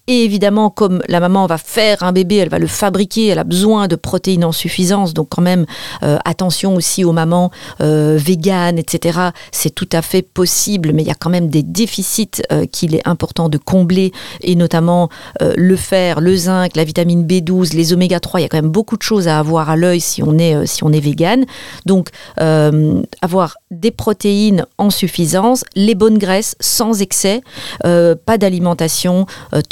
Et 0.08 0.24
évidemment, 0.24 0.70
comme 0.70 1.02
la 1.08 1.20
maman 1.20 1.46
va 1.46 1.58
faire 1.58 2.02
un 2.02 2.12
bébé, 2.12 2.36
elle 2.36 2.48
va 2.48 2.58
le 2.58 2.66
fabriquer, 2.66 3.26
elle 3.28 3.38
a 3.38 3.44
besoin 3.44 3.88
de 3.88 3.96
protéines 3.96 4.44
en 4.44 4.52
suffisance. 4.52 5.14
Donc 5.14 5.28
quand 5.30 5.42
même, 5.42 5.66
euh, 6.02 6.18
attention 6.24 6.76
aussi 6.76 7.04
aux 7.04 7.12
mamans 7.12 7.50
euh, 7.80 8.16
véganes, 8.18 8.78
etc. 8.78 9.18
C'est 9.50 9.74
tout 9.74 9.88
à 9.92 10.02
fait 10.02 10.22
possible, 10.22 10.92
mais 10.92 11.02
il 11.02 11.08
y 11.08 11.10
a 11.10 11.16
quand 11.16 11.30
même 11.30 11.48
des 11.48 11.62
déficits 11.62 12.42
euh, 12.52 12.66
qu'il 12.66 12.94
est 12.94 13.06
important 13.06 13.48
de 13.48 13.58
combler, 13.58 14.12
et 14.42 14.54
notamment 14.54 15.08
le 15.40 15.76
fer, 15.76 16.20
le 16.20 16.36
zinc, 16.36 16.76
la 16.76 16.84
vitamine 16.84 17.26
B12, 17.26 17.74
les 17.74 17.92
oméga 17.92 18.20
3. 18.20 18.40
Il 18.40 18.42
y 18.44 18.46
a 18.46 18.48
quand 18.48 18.58
même 18.58 18.70
beaucoup 18.70 18.96
de 18.96 19.02
choses 19.02 19.28
à 19.28 19.38
avoir 19.38 19.70
à 19.70 19.76
l'œil 19.76 20.00
si 20.00 20.22
on 20.22 20.38
est 20.38 20.66
si 20.66 20.82
végane. 20.84 21.44
Donc 21.84 22.10
avoir 22.36 23.56
des 23.70 23.90
protéines 23.90 24.66
en 24.78 24.90
suffisance, 24.90 25.64
les 25.74 25.94
bonnes 25.94 26.18
graisses 26.18 26.56
sans 26.60 27.02
excès, 27.02 27.42
pas 27.82 28.38
d'alimentation 28.38 29.26
euh, 29.54 29.62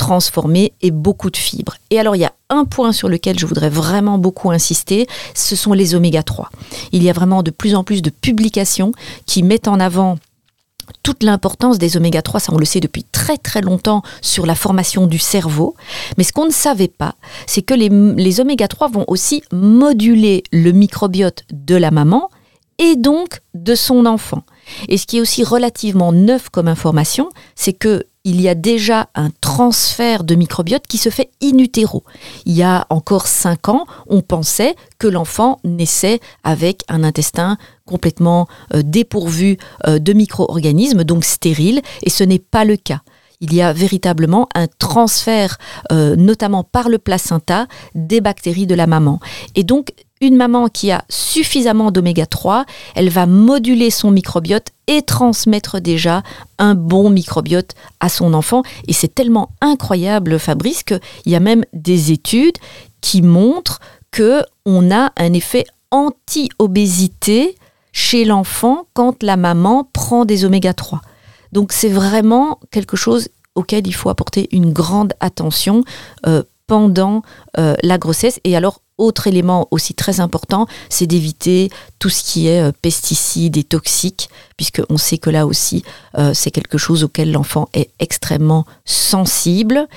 et 0.81 0.91
beaucoup 0.91 1.31
de 1.31 1.37
fibres. 1.37 1.77
Et 1.91 1.99
alors 1.99 2.17
il 2.17 2.21
y 2.21 2.25
a 2.25 2.33
un 2.51 2.65
point 2.65 2.93
sur 2.93 3.09
lequel 3.09 3.39
je 3.39 3.47
voudrais 3.47 3.71
vraiment 3.71 4.19
beaucoup 4.19 4.51
insister, 4.51 5.07
ce 5.35 5.57
sont 5.57 5.73
les 5.73 5.95
oméga 5.95 6.23
3. 6.23 6.51
Il 6.93 7.03
y 7.03 7.11
a 7.11 7.13
vraiment 7.13 7.43
de 7.43 7.51
plus 7.51 7.75
en 7.75 7.85
plus 7.85 8.03
de 8.03 8.11
publications 8.11 8.93
qui 9.27 9.43
mettent 9.43 9.69
en 9.69 9.81
avant 9.81 10.19
toute 11.03 11.23
l'importance 11.23 11.79
des 11.79 11.97
oméga 11.97 12.21
3, 12.23 12.41
ça 12.41 12.53
on 12.53 12.59
le 12.59 12.65
sait 12.65 12.81
depuis 12.81 13.05
très 13.05 13.39
très 13.39 13.63
longtemps 13.63 14.03
sur 14.21 14.47
la 14.47 14.55
formation 14.55 15.07
du 15.07 15.19
cerveau. 15.19 15.75
Mais 16.19 16.25
ce 16.25 16.33
qu'on 16.33 16.47
ne 16.47 16.53
savait 16.53 16.89
pas, 16.89 17.15
c'est 17.47 17.63
que 17.63 17.75
les, 17.75 17.89
les 17.89 18.41
oméga 18.41 18.69
3 18.69 18.89
vont 18.89 19.05
aussi 19.09 19.43
moduler 19.53 20.43
le 20.53 20.73
microbiote 20.73 21.45
de 21.53 21.77
la 21.77 21.91
maman 21.91 22.31
et 22.79 22.97
donc 22.97 23.41
de 23.55 23.75
son 23.75 24.05
enfant. 24.05 24.43
Et 24.89 24.99
ce 24.99 25.07
qui 25.07 25.19
est 25.19 25.21
aussi 25.21 25.45
relativement 25.45 26.13
neuf 26.13 26.49
comme 26.49 26.69
information, 26.69 27.31
c'est 27.55 27.73
que 27.73 28.05
il 28.25 28.41
y 28.41 28.49
a 28.49 28.55
déjà 28.55 29.09
un 29.15 29.31
transfert 29.41 30.25
de 30.25 30.35
microbiote 30.35 30.87
qui 30.87 30.99
se 30.99 31.11
fait 31.11 31.31
in 31.43 31.59
utero. 31.59 32.05
Il 32.47 32.55
y 32.55 32.63
a 32.63 32.87
encore 32.89 33.27
cinq 33.27 33.69
ans, 33.69 33.87
on 34.07 34.23
pensait 34.23 34.75
que 34.99 35.07
l'enfant 35.07 35.59
naissait 35.63 36.21
avec 36.43 36.83
un 36.89 37.05
intestin 37.05 37.59
complètement 37.85 38.49
euh, 38.75 38.83
dépourvu 38.83 39.59
euh, 39.87 39.99
de 39.99 40.13
micro-organismes, 40.15 41.05
donc 41.05 41.25
stérile, 41.25 41.83
et 42.03 42.11
ce 42.11 42.25
n'est 42.25 42.39
pas 42.39 42.65
le 42.65 42.77
cas. 42.77 43.03
Il 43.41 43.53
y 43.53 43.61
a 43.61 43.75
véritablement 43.75 44.49
un 44.55 44.69
transfert, 44.79 45.59
euh, 45.93 46.17
notamment 46.17 46.65
par 46.65 46.89
le 46.89 46.99
placenta, 46.99 47.67
des 47.95 48.23
bactéries 48.23 48.67
de 48.67 48.75
la 48.75 48.87
maman. 48.87 49.21
Et 49.55 49.65
donc, 49.65 49.93
une 50.21 50.37
maman 50.37 50.69
qui 50.69 50.91
a 50.91 51.05
suffisamment 51.09 51.91
d'oméga 51.91 52.27
3, 52.27 52.65
elle 52.95 53.11
va 53.11 53.27
moduler 53.27 53.91
son 53.91 54.11
microbiote 54.11 54.69
et 54.87 55.03
transmettre 55.03 55.81
déjà 55.81 56.23
un 56.59 56.75
bon 56.75 57.11
microbiote 57.11 57.75
à 58.01 58.09
son 58.09 58.35
enfant. 58.35 58.63
Et 58.87 58.93
c'est 58.93 59.15
tellement 59.15 59.51
incroyable, 59.61 60.39
Fabrice, 60.39 60.83
qu'il 60.83 61.01
y 61.27 61.35
a 61.35 61.41
même 61.41 61.65
des 61.73 62.13
études 62.13 62.57
qui 63.01 63.23
montrent 63.23 63.81
que 64.11 64.43
on 64.65 64.91
a 64.91 65.13
un 65.17 65.33
effet 65.33 65.65
anti-obésité 65.91 67.57
chez 67.93 68.25
l'enfant 68.25 68.87
quand 68.95 69.23
la 69.23 69.37
maman 69.37 69.89
prend 69.93 70.25
des 70.25 70.45
oméga 70.45 70.75
3. 70.75 71.01
Donc 71.53 71.73
c'est 71.73 71.89
vraiment 71.89 72.59
quelque 72.71 72.97
chose 72.97 73.29
auquel 73.55 73.87
il 73.87 73.95
faut 73.95 74.09
apporter 74.09 74.49
une 74.51 74.73
grande 74.73 75.13
attention 75.21 75.85
euh, 76.27 76.43
pendant 76.67 77.23
euh, 77.59 77.75
la 77.83 77.99
grossesse. 77.99 78.41
Et 78.45 78.57
alors, 78.57 78.81
autre 78.97 79.27
élément 79.27 79.67
aussi 79.73 79.95
très 79.95 80.21
important, 80.21 80.67
c'est 80.89 81.07
d'éviter 81.07 81.71
tout 81.99 82.11
ce 82.11 82.23
qui 82.23 82.47
est 82.47 82.63
euh, 82.63 82.73
pesticides 82.81 83.57
et 83.57 83.65
toxiques, 83.65 84.29
puisqu'on 84.57 84.97
sait 84.99 85.19
que 85.19 85.31
là 85.31 85.47
aussi, 85.47 85.83
euh, 86.17 86.33
c'est 86.33 86.53
quelque 86.53 86.79
chose 86.79 87.03
auquel 87.03 87.33
l'enfant 87.33 87.69
est 87.75 87.91
extrêmement 87.99 88.67
sensible. 88.85 89.89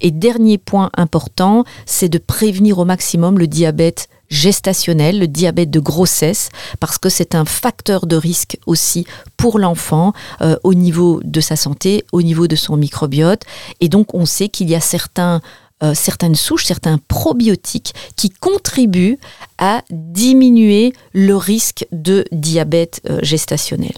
Et 0.00 0.10
dernier 0.10 0.56
point 0.56 0.90
important, 0.96 1.64
c'est 1.84 2.08
de 2.08 2.18
prévenir 2.18 2.78
au 2.78 2.86
maximum 2.86 3.38
le 3.38 3.46
diabète 3.46 4.08
gestationnel, 4.28 5.20
le 5.20 5.28
diabète 5.28 5.70
de 5.70 5.78
grossesse, 5.78 6.48
parce 6.80 6.98
que 6.98 7.08
c'est 7.08 7.34
un 7.34 7.44
facteur 7.44 8.06
de 8.06 8.16
risque 8.16 8.58
aussi 8.66 9.06
pour 9.36 9.58
l'enfant 9.58 10.14
euh, 10.40 10.56
au 10.64 10.74
niveau 10.74 11.20
de 11.22 11.40
sa 11.40 11.56
santé, 11.56 12.04
au 12.10 12.22
niveau 12.22 12.48
de 12.48 12.56
son 12.56 12.76
microbiote. 12.76 13.42
Et 13.80 13.88
donc 13.88 14.14
on 14.14 14.26
sait 14.26 14.48
qu'il 14.48 14.68
y 14.70 14.74
a 14.74 14.80
certains 14.80 15.42
euh, 15.82 15.92
certaines 15.94 16.34
souches, 16.34 16.64
certains 16.64 16.98
probiotiques 17.08 17.94
qui 18.16 18.30
contribuent 18.30 19.18
à 19.58 19.82
diminuer 19.90 20.94
le 21.12 21.36
risque 21.36 21.86
de 21.92 22.24
diabète 22.32 23.02
euh, 23.10 23.18
gestationnel. 23.22 23.92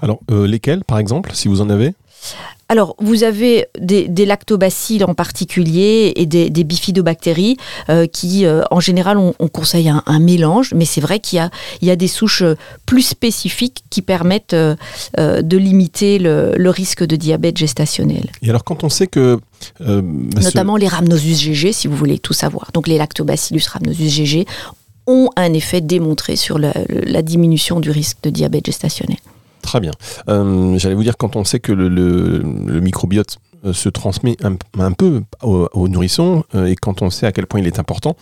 Alors, 0.00 0.20
euh, 0.30 0.46
lesquels, 0.46 0.84
par 0.84 0.98
exemple, 0.98 1.30
si 1.32 1.48
vous 1.48 1.60
en 1.60 1.70
avez? 1.70 1.94
Alors, 2.68 2.96
vous 2.98 3.22
avez 3.22 3.66
des, 3.78 4.08
des 4.08 4.26
lactobacilles 4.26 5.04
en 5.04 5.14
particulier 5.14 6.12
et 6.16 6.26
des, 6.26 6.50
des 6.50 6.64
bifidobactéries 6.64 7.56
euh, 7.90 8.06
qui, 8.08 8.44
euh, 8.44 8.62
en 8.72 8.80
général, 8.80 9.18
on, 9.18 9.34
on 9.38 9.46
conseille 9.48 9.88
un, 9.88 10.02
un 10.06 10.18
mélange, 10.18 10.74
mais 10.74 10.84
c'est 10.84 11.00
vrai 11.00 11.20
qu'il 11.20 11.36
y 11.36 11.40
a, 11.40 11.50
il 11.80 11.86
y 11.86 11.92
a 11.92 11.96
des 11.96 12.08
souches 12.08 12.42
euh, 12.42 12.56
plus 12.84 13.02
spécifiques 13.02 13.84
qui 13.88 14.02
permettent 14.02 14.54
euh, 14.54 14.74
de 15.16 15.56
limiter 15.56 16.18
le, 16.18 16.54
le 16.56 16.70
risque 16.70 17.04
de 17.04 17.14
diabète 17.14 17.56
gestationnel. 17.56 18.30
Et 18.42 18.50
alors, 18.50 18.64
quand 18.64 18.82
on 18.82 18.88
sait 18.88 19.06
que. 19.06 19.38
bah, 19.80 19.86
ce- 20.40 20.44
Notamment 20.44 20.76
les 20.76 20.88
rhamnosus 20.88 21.38
GG, 21.40 21.72
si 21.72 21.86
vous 21.86 21.96
voulez 21.96 22.18
tout 22.18 22.32
savoir. 22.32 22.70
Donc, 22.74 22.88
les 22.88 22.98
lactobacillus 22.98 23.62
rhamnosus 23.72 24.10
GG 24.12 24.44
ont 25.06 25.30
un 25.36 25.52
effet 25.52 25.80
démontré 25.80 26.34
sur 26.34 26.58
la, 26.58 26.72
la 26.88 27.22
diminution 27.22 27.78
du 27.78 27.92
risque 27.92 28.16
de 28.24 28.30
diabète 28.30 28.66
gestationnel. 28.66 29.18
Très 29.66 29.80
bien. 29.80 29.90
Euh, 30.28 30.78
J'allais 30.78 30.94
vous 30.94 31.02
dire, 31.02 31.16
quand 31.16 31.36
on 31.36 31.44
sait 31.44 31.60
que 31.60 31.72
le, 31.72 31.88
le- 31.88 32.38
le 32.66 32.80
microbiote 32.80 33.38
euh, 33.64 33.72
se 33.72 33.88
transmet 33.88 34.36
un, 34.44 34.54
un 34.80 34.92
peu 34.92 35.22
aux, 35.42 35.68
aux 35.74 35.88
nourrissons, 35.88 36.44
euh, 36.54 36.66
et 36.66 36.76
quand 36.76 37.02
on 37.02 37.10
sait 37.10 37.26
à 37.26 37.32
quel 37.32 37.46
point 37.46 37.60
il 37.60 37.66
est 37.66 37.78
important, 37.80 38.16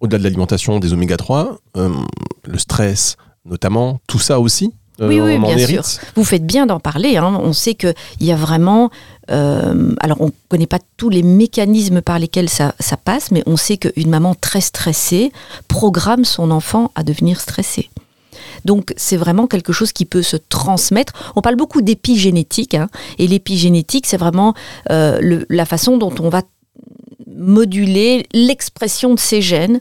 au-delà 0.00 0.18
de 0.18 0.24
l'alimentation, 0.24 0.78
des 0.80 0.92
oméga 0.92 1.16
3, 1.16 1.56
euh, 1.76 1.88
le 2.46 2.58
stress 2.58 3.16
notamment, 3.44 4.00
tout 4.08 4.18
ça 4.18 4.40
aussi, 4.40 4.72
euh, 5.00 5.08
Oui, 5.08 5.20
oui, 5.20 5.38
bien 5.38 5.56
hérite. 5.56 6.00
Vous 6.16 6.24
faites 6.24 6.44
bien 6.44 6.66
d'en 6.66 6.80
parler. 6.80 7.16
hein. 7.16 7.38
On 7.42 7.52
sait 7.52 7.74
qu'il 7.74 7.94
y 8.20 8.32
a 8.32 8.36
vraiment. 8.36 8.90
euh, 9.30 9.94
alors, 10.00 10.20
on 10.20 10.26
ne 10.26 10.30
connaît 10.48 10.66
pas 10.66 10.80
tous 10.96 11.08
les 11.10 11.22
mécanismes 11.22 12.02
par 12.02 12.18
lesquels 12.18 12.48
ça, 12.48 12.74
ça 12.80 12.96
passe, 12.96 13.30
mais 13.30 13.42
on 13.46 13.56
sait 13.56 13.76
qu'une 13.76 14.10
maman 14.10 14.34
très 14.34 14.60
stressée 14.60 15.30
programme 15.68 16.24
son 16.24 16.50
enfant 16.50 16.90
à 16.96 17.04
devenir 17.04 17.40
stressé. 17.40 17.88
Donc, 18.64 18.92
c'est 18.96 19.16
vraiment 19.16 19.46
quelque 19.46 19.72
chose 19.72 19.92
qui 19.92 20.04
peut 20.04 20.22
se 20.22 20.36
transmettre. 20.36 21.32
On 21.36 21.40
parle 21.40 21.56
beaucoup 21.56 21.82
d'épigénétique, 21.82 22.74
hein, 22.74 22.88
et 23.18 23.26
l'épigénétique, 23.26 24.06
c'est 24.06 24.16
vraiment 24.16 24.54
euh, 24.90 25.44
la 25.48 25.64
façon 25.64 25.96
dont 25.96 26.14
on 26.20 26.28
va 26.28 26.42
moduler 27.26 28.26
l'expression 28.32 29.14
de 29.14 29.18
ces 29.18 29.40
gènes 29.40 29.80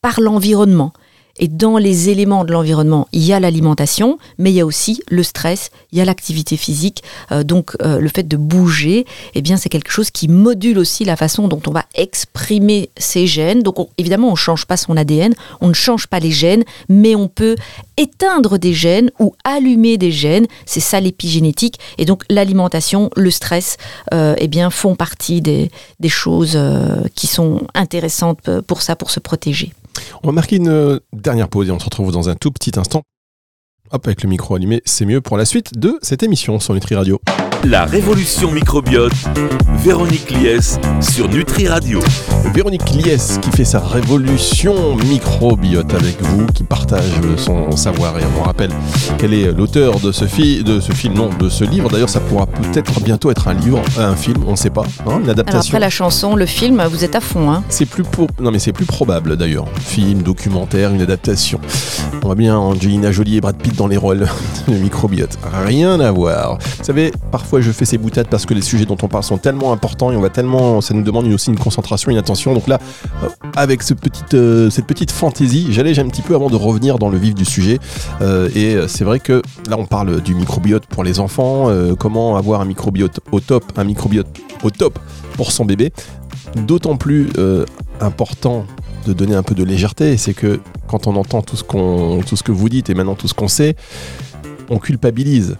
par 0.00 0.20
l'environnement. 0.20 0.92
Et 1.38 1.48
dans 1.48 1.78
les 1.78 2.10
éléments 2.10 2.44
de 2.44 2.52
l'environnement, 2.52 3.08
il 3.12 3.24
y 3.24 3.32
a 3.32 3.40
l'alimentation, 3.40 4.18
mais 4.38 4.50
il 4.50 4.54
y 4.54 4.60
a 4.60 4.66
aussi 4.66 5.02
le 5.08 5.22
stress, 5.22 5.70
il 5.90 5.98
y 5.98 6.00
a 6.00 6.04
l'activité 6.04 6.56
physique. 6.56 7.02
Euh, 7.30 7.42
donc 7.42 7.74
euh, 7.82 7.98
le 7.98 8.08
fait 8.08 8.28
de 8.28 8.36
bouger, 8.36 9.06
eh 9.34 9.40
bien 9.42 9.56
c'est 9.56 9.70
quelque 9.70 9.90
chose 9.90 10.10
qui 10.10 10.28
module 10.28 10.78
aussi 10.78 11.04
la 11.04 11.16
façon 11.16 11.48
dont 11.48 11.60
on 11.66 11.70
va 11.70 11.84
exprimer 11.94 12.90
ces 12.98 13.26
gènes. 13.26 13.62
Donc 13.62 13.78
on- 13.78 13.88
évidemment, 13.96 14.28
on 14.28 14.32
ne 14.32 14.36
change 14.36 14.66
pas 14.66 14.76
son 14.76 14.96
ADN, 14.96 15.34
on 15.60 15.68
ne 15.68 15.72
change 15.74 16.06
pas 16.06 16.20
les 16.20 16.30
gènes, 16.30 16.64
mais 16.88 17.14
on 17.16 17.28
peut 17.28 17.56
éteindre 17.96 18.58
des 18.58 18.74
gènes 18.74 19.10
ou 19.18 19.34
allumer 19.44 19.96
des 19.96 20.12
gènes. 20.12 20.46
C'est 20.66 20.80
ça 20.80 21.00
l'épigénétique. 21.00 21.78
Et 21.96 22.04
donc 22.04 22.24
l'alimentation, 22.28 23.10
le 23.16 23.30
stress, 23.30 23.78
euh, 24.12 24.34
eh 24.38 24.48
bien 24.48 24.70
font 24.70 24.96
partie 24.96 25.40
des, 25.40 25.70
choses 26.08 26.58
qui 27.14 27.26
sont 27.26 27.62
intéressantes 27.74 28.60
pour 28.66 28.82
ça, 28.82 28.96
pour 28.96 29.10
se 29.10 29.18
protéger. 29.20 29.72
On 30.22 30.28
va 30.28 30.32
marquer 30.32 30.56
une 30.56 31.00
dernière 31.12 31.48
pause 31.48 31.68
et 31.68 31.70
on 31.70 31.78
se 31.78 31.84
retrouve 31.84 32.12
dans 32.12 32.28
un 32.28 32.34
tout 32.34 32.50
petit 32.50 32.78
instant. 32.78 33.02
Hop, 33.90 34.06
avec 34.06 34.22
le 34.22 34.28
micro 34.28 34.54
allumé, 34.54 34.80
c'est 34.84 35.04
mieux 35.04 35.20
pour 35.20 35.36
la 35.36 35.44
suite 35.44 35.78
de 35.78 35.98
cette 36.02 36.22
émission 36.22 36.58
sur 36.60 36.74
Nutri 36.74 36.94
Radio. 36.94 37.20
La 37.64 37.84
révolution 37.84 38.50
microbiote, 38.50 39.12
Véronique 39.82 40.30
Lies 40.30 40.78
sur 41.00 41.28
Nutri 41.28 41.68
Radio. 41.68 42.00
Véronique 42.52 42.90
Lies 42.90 43.38
qui 43.40 43.50
fait 43.50 43.64
sa 43.64 43.78
révolution 43.78 44.96
microbiote 44.96 45.94
avec 45.94 46.20
vous, 46.22 46.46
qui 46.46 46.64
partage 46.64 47.04
son 47.36 47.70
savoir 47.76 48.18
et 48.18 48.22
on 48.24 48.38
vous 48.38 48.42
rappelle 48.44 48.70
qu'elle 49.18 49.32
est 49.32 49.52
l'auteur 49.52 50.00
de 50.00 50.12
ce, 50.12 50.24
fi- 50.26 50.62
de 50.64 50.80
ce 50.80 50.92
film, 50.92 51.14
non, 51.14 51.30
de 51.38 51.48
ce 51.48 51.64
livre. 51.64 51.88
D'ailleurs, 51.88 52.08
ça 52.10 52.20
pourra 52.20 52.46
peut-être 52.46 53.00
bientôt 53.00 53.30
être 53.30 53.48
un 53.48 53.54
livre, 53.54 53.80
un 53.98 54.16
film, 54.16 54.42
on 54.46 54.52
ne 54.52 54.56
sait 54.56 54.70
pas, 54.70 54.82
hein, 55.06 55.18
une 55.18 55.22
Alors 55.22 55.30
adaptation. 55.30 55.60
après 55.70 55.80
la 55.80 55.90
chanson, 55.90 56.34
le 56.36 56.46
film, 56.46 56.82
vous 56.90 57.04
êtes 57.04 57.14
à 57.14 57.20
fond. 57.20 57.50
Hein. 57.50 57.62
C'est 57.68 57.86
plus 57.86 58.02
pour... 58.02 58.26
non 58.40 58.50
mais 58.50 58.58
c'est 58.58 58.72
plus 58.72 58.86
probable 58.86 59.36
d'ailleurs. 59.36 59.66
Film, 59.80 60.22
documentaire, 60.22 60.92
une 60.92 61.00
adaptation. 61.02 61.60
On 62.24 62.28
va 62.28 62.34
bien 62.34 62.56
Angelina 62.56 63.12
Jolie 63.12 63.36
et 63.36 63.40
Brad 63.40 63.56
Pitt 63.56 63.76
dans 63.76 63.86
les 63.86 63.96
rôles 63.96 64.26
de 64.68 64.74
microbiote. 64.74 65.38
Rien 65.66 66.00
à 66.00 66.10
voir. 66.10 66.58
Vous 66.78 66.84
savez, 66.84 67.12
parfois 67.30 67.51
je 67.60 67.70
fais 67.70 67.84
ces 67.84 67.98
boutades 67.98 68.28
parce 68.28 68.46
que 68.46 68.54
les 68.54 68.62
sujets 68.62 68.84
dont 68.84 68.96
on 69.02 69.08
parle 69.08 69.24
sont 69.24 69.38
tellement 69.38 69.72
importants 69.72 70.10
et 70.12 70.16
on 70.16 70.20
va 70.20 70.30
tellement, 70.30 70.80
ça 70.80 70.94
nous 70.94 71.02
demande 71.02 71.26
aussi 71.26 71.50
une 71.50 71.58
concentration, 71.58 72.10
une 72.10 72.18
attention. 72.18 72.54
Donc 72.54 72.68
là, 72.68 72.78
euh, 73.22 73.28
avec 73.54 73.82
euh, 74.34 74.70
cette 74.70 74.86
petite 74.86 75.10
fantaisie, 75.10 75.68
j'allège 75.70 75.98
un 75.98 76.08
petit 76.08 76.22
peu 76.22 76.34
avant 76.34 76.50
de 76.50 76.56
revenir 76.56 76.98
dans 76.98 77.08
le 77.08 77.18
vif 77.18 77.34
du 77.34 77.44
sujet. 77.44 77.78
Euh, 78.20 78.48
et 78.54 78.76
c'est 78.88 79.04
vrai 79.04 79.20
que 79.20 79.42
là, 79.68 79.76
on 79.78 79.86
parle 79.86 80.20
du 80.20 80.34
microbiote 80.34 80.86
pour 80.86 81.04
les 81.04 81.20
enfants, 81.20 81.68
comment 81.98 82.36
avoir 82.36 82.60
un 82.60 82.64
microbiote 82.64 83.20
au 83.32 83.40
top, 83.40 83.64
un 83.76 83.84
microbiote 83.84 84.26
au 84.62 84.70
top 84.70 84.98
pour 85.36 85.52
son 85.52 85.64
bébé. 85.64 85.92
D'autant 86.56 86.96
plus 86.96 87.28
important 88.00 88.66
de 89.06 89.12
donner 89.12 89.34
un 89.34 89.42
peu 89.42 89.54
de 89.54 89.64
légèreté, 89.64 90.16
c'est 90.16 90.34
que 90.34 90.60
quand 90.86 91.06
on 91.06 91.16
entend 91.16 91.42
tout 91.42 91.56
ce, 91.56 91.64
qu'on, 91.64 92.20
tout 92.26 92.36
ce 92.36 92.42
que 92.42 92.52
vous 92.52 92.68
dites 92.68 92.90
et 92.90 92.94
maintenant 92.94 93.14
tout 93.14 93.28
ce 93.28 93.34
qu'on 93.34 93.48
sait, 93.48 93.76
on 94.68 94.78
culpabilise. 94.78 95.56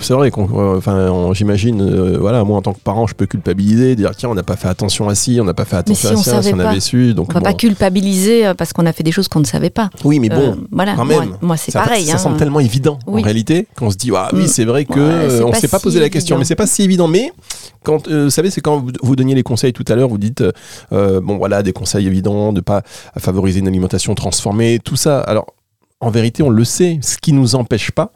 C'est 0.00 0.14
vrai 0.14 0.30
qu'on, 0.30 0.48
euh, 0.58 0.78
enfin, 0.78 1.30
j'imagine, 1.32 1.80
euh, 1.80 2.18
voilà, 2.18 2.42
moi 2.44 2.58
en 2.58 2.62
tant 2.62 2.72
que 2.72 2.80
parent, 2.80 3.06
je 3.06 3.14
peux 3.14 3.26
culpabiliser, 3.26 3.94
dire 3.96 4.10
tiens, 4.16 4.28
on 4.30 4.34
n'a 4.34 4.42
pas 4.42 4.56
fait 4.56 4.68
attention 4.68 5.08
à 5.08 5.14
ci, 5.14 5.38
on 5.40 5.44
n'a 5.44 5.54
pas 5.54 5.64
fait 5.64 5.76
attention 5.76 6.16
si 6.16 6.28
à 6.30 6.32
ça, 6.34 6.42
si 6.42 6.52
on 6.52 6.56
pas, 6.56 6.70
avait 6.70 6.80
su. 6.80 7.14
Donc 7.14 7.28
On 7.30 7.34
va 7.34 7.40
bon. 7.40 7.44
pas 7.46 7.52
culpabiliser 7.54 8.46
euh, 8.46 8.54
parce 8.54 8.72
qu'on 8.72 8.86
a 8.86 8.92
fait 8.92 9.02
des 9.02 9.12
choses 9.12 9.28
qu'on 9.28 9.40
ne 9.40 9.44
savait 9.44 9.70
pas. 9.70 9.90
Oui, 10.04 10.18
mais 10.18 10.28
bon, 10.28 10.52
Euh, 10.52 10.54
voilà, 10.70 10.94
quand 10.96 11.04
moi, 11.04 11.20
même, 11.20 11.36
moi, 11.40 11.56
c'est 11.56 11.72
pareil. 11.72 12.04
ça 12.06 12.14
hein. 12.14 12.18
semble 12.18 12.36
tellement 12.38 12.60
évident 12.60 12.98
en 13.06 13.12
réalité 13.20 13.68
qu'on 13.76 13.90
se 13.90 13.96
dit 13.96 14.10
ah 14.14 14.28
oui 14.32 14.44
Mm. 14.44 14.48
c'est 14.48 14.64
vrai 14.64 14.84
que 14.84 14.98
Ouais, 15.00 15.42
on 15.44 15.52
s'est 15.52 15.68
pas 15.68 15.78
si 15.78 15.82
posé 15.84 16.00
la 16.00 16.08
question 16.08 16.34
évident. 16.34 16.38
mais 16.40 16.44
c'est 16.44 16.54
pas 16.56 16.66
si 16.66 16.82
évident 16.82 17.06
mais 17.08 17.32
quand 17.84 18.08
vous 18.08 18.30
savez 18.30 18.50
c'est 18.50 18.60
quand 18.60 18.78
vous, 18.80 18.90
vous 19.02 19.16
donniez 19.16 19.34
les 19.34 19.42
conseils 19.42 19.72
tout 19.72 19.84
à 19.88 19.94
l'heure 19.94 20.08
vous 20.08 20.18
dites 20.18 20.42
bon 20.90 21.36
voilà 21.38 21.62
des 21.62 21.72
conseils 21.72 22.06
évidents 22.06 22.52
de 22.52 22.60
pas 22.60 22.82
favoriser 23.18 23.60
une 23.60 23.68
alimentation 23.68 24.14
transformée 24.14 24.78
tout 24.84 24.96
ça 24.96 25.20
alors 25.20 25.46
en 26.00 26.10
vérité 26.10 26.42
on 26.42 26.50
le 26.50 26.64
sait 26.64 26.98
ce 27.02 27.16
qui 27.18 27.32
nous 27.32 27.54
empêche 27.54 27.90
pas 27.92 28.12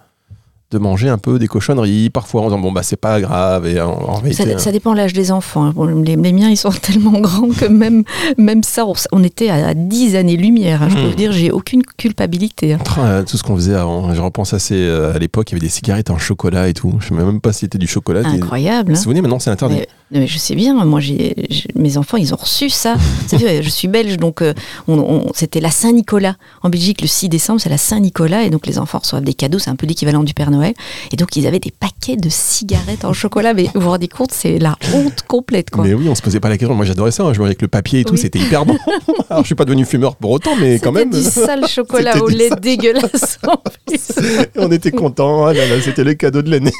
de 0.72 0.78
manger 0.78 1.08
un 1.08 1.18
peu 1.18 1.38
des 1.38 1.46
cochonneries 1.46 2.10
parfois 2.10 2.40
en 2.42 2.44
disant 2.46 2.58
bon 2.58 2.72
bah 2.72 2.82
c'est 2.82 2.96
pas 2.96 3.20
grave 3.20 3.66
et 3.68 3.80
en, 3.80 3.88
en 3.90 4.14
réalité 4.14 4.42
Ça, 4.52 4.58
ça 4.58 4.72
dépend 4.72 4.92
de 4.92 4.96
l'âge 4.96 5.12
des 5.12 5.30
enfants. 5.30 5.64
hein. 5.66 5.72
Bon, 5.74 5.84
les, 5.86 6.16
les 6.16 6.32
miens, 6.32 6.48
ils 6.50 6.56
sont 6.56 6.70
tellement 6.82 7.20
grands 7.20 7.48
que 7.50 7.66
même, 7.66 8.02
même 8.36 8.62
ça, 8.64 8.84
on, 8.84 8.94
on 9.12 9.22
était 9.22 9.48
à 9.48 9.74
10 9.74 10.16
années-lumière. 10.16 10.82
hein. 10.82 10.88
Je 10.90 10.96
peux 10.96 11.06
vous 11.08 11.14
dire, 11.14 11.30
j'ai 11.30 11.52
aucune 11.52 11.82
culpabilité. 11.96 12.72
hein. 12.74 12.78
euh, 12.98 13.22
tout 13.22 13.36
ce 13.36 13.42
qu'on 13.42 13.54
faisait 13.56 13.74
avant 13.74 14.12
je 14.14 14.20
repense 14.20 14.54
assez 14.54 14.74
euh, 14.76 15.14
à 15.14 15.18
l'époque 15.18 15.50
il 15.50 15.54
y 15.54 15.56
avait 15.56 15.66
des 15.66 15.72
cigarettes 15.72 16.10
en 16.10 16.18
chocolat 16.18 16.68
et 16.68 16.72
tout 16.74 16.94
je 17.00 17.08
sais 17.08 17.14
même 17.14 17.40
pas 17.40 17.52
si 17.52 17.60
c'était 17.60 17.78
du 17.78 17.86
chocolat 17.86 18.22
des- 18.22 18.28
Incroyable. 18.40 18.88
vous 18.88 18.92
hein. 18.92 18.98
vous 18.98 19.02
souvenez 19.02 19.20
maintenant 19.22 19.38
c'est 19.38 19.50
interdit 19.50 19.76
Mais, 19.76 19.88
mais 20.10 20.26
je 20.26 20.38
sais 20.38 20.54
bien, 20.54 20.72
moi, 20.84 21.00
j'ai, 21.00 21.34
mes 21.74 21.96
enfants, 21.96 22.16
ils 22.16 22.32
ont 22.32 22.36
reçu 22.38 22.70
ça. 22.70 22.94
Savez, 23.26 23.62
je 23.62 23.68
suis 23.68 23.88
belge, 23.88 24.16
donc 24.18 24.42
euh, 24.42 24.54
on- 24.88 24.98
on- 24.98 25.32
c'était 25.34 25.60
la 25.60 25.70
Saint-Nicolas. 25.70 26.36
En 26.62 26.68
Belgique, 26.70 27.00
le 27.02 27.08
6 27.08 27.28
décembre, 27.28 27.60
c'est 27.60 27.68
la 27.70 27.78
Saint-Nicolas, 27.78 28.42
et 28.44 28.50
donc 28.50 28.66
les 28.66 28.78
enfants 28.78 28.98
reçoivent 28.98 29.24
des 29.24 29.34
cadeaux, 29.34 29.58
c'est 29.58 29.70
un 29.70 29.76
peu 29.76 29.86
l'équivalent 29.86 30.22
du 30.22 30.34
Père 30.34 30.50
Noël. 30.50 30.74
Et 31.12 31.16
donc, 31.16 31.34
ils 31.36 31.46
avaient 31.46 31.58
des 31.58 31.72
paquets 31.72 32.16
de 32.16 32.28
cigarettes 32.28 33.04
en 33.04 33.12
chocolat, 33.12 33.52
mais 33.54 33.64
vous 33.74 33.80
vous 33.80 33.90
rendez 33.90 34.08
compte, 34.08 34.30
c'est 34.32 34.58
la 34.58 34.76
honte 34.94 35.22
complète, 35.26 35.70
quoi. 35.70 35.84
Mais 35.84 35.94
oui, 35.94 36.08
on 36.08 36.14
se 36.14 36.22
posait 36.22 36.40
pas 36.40 36.48
la 36.48 36.58
question. 36.58 36.74
Moi, 36.76 36.84
j'adorais 36.84 37.10
ça. 37.10 37.24
hein. 37.24 37.32
Je 37.32 37.42
avec 37.42 37.62
le 37.62 37.68
papier 37.68 38.00
et 38.00 38.04
tout. 38.04 38.14
Oui. 38.14 38.20
C'était 38.20 38.38
hyper 38.38 38.64
bon. 38.66 38.76
Alors, 39.30 39.42
je 39.42 39.46
suis 39.46 39.54
pas 39.54 39.64
devenu 39.64 39.84
fumeur 39.84 40.16
pour 40.16 40.30
autant, 40.30 40.56
mais 40.60 40.78
quand 40.78 40.92
même. 40.92 41.10
du 41.10 41.22
sale 41.22 41.66
chocolat 41.68 42.20
au 42.22 42.28
lait 42.28 42.48
sale 42.48 42.60
dégueulasse. 42.60 43.38
en 43.46 43.56
plus. 43.86 44.12
on 44.56 44.70
était 44.72 44.90
contents. 44.90 45.46
Ah 45.46 45.52
c'était 45.82 46.04
le 46.04 46.14
cadeau 46.14 46.42
de 46.42 46.50
l'année. 46.50 46.72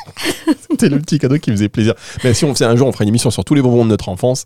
c'était 0.70 0.88
le 0.88 0.98
petit 0.98 1.18
cadeau 1.18 1.38
qui 1.38 1.50
faisait 1.50 1.68
plaisir. 1.68 1.94
Mais 2.24 2.34
si 2.34 2.44
on 2.44 2.52
faisait 2.54 2.64
un 2.64 2.76
jour, 2.76 2.86
on 2.88 2.92
ferait 2.92 3.04
une 3.04 3.10
émission 3.16 3.30
sur 3.30 3.44
tous 3.44 3.54
les 3.54 3.62
bonbons 3.62 3.84
de 3.84 3.90
notre 3.90 4.08
enfance. 4.08 4.44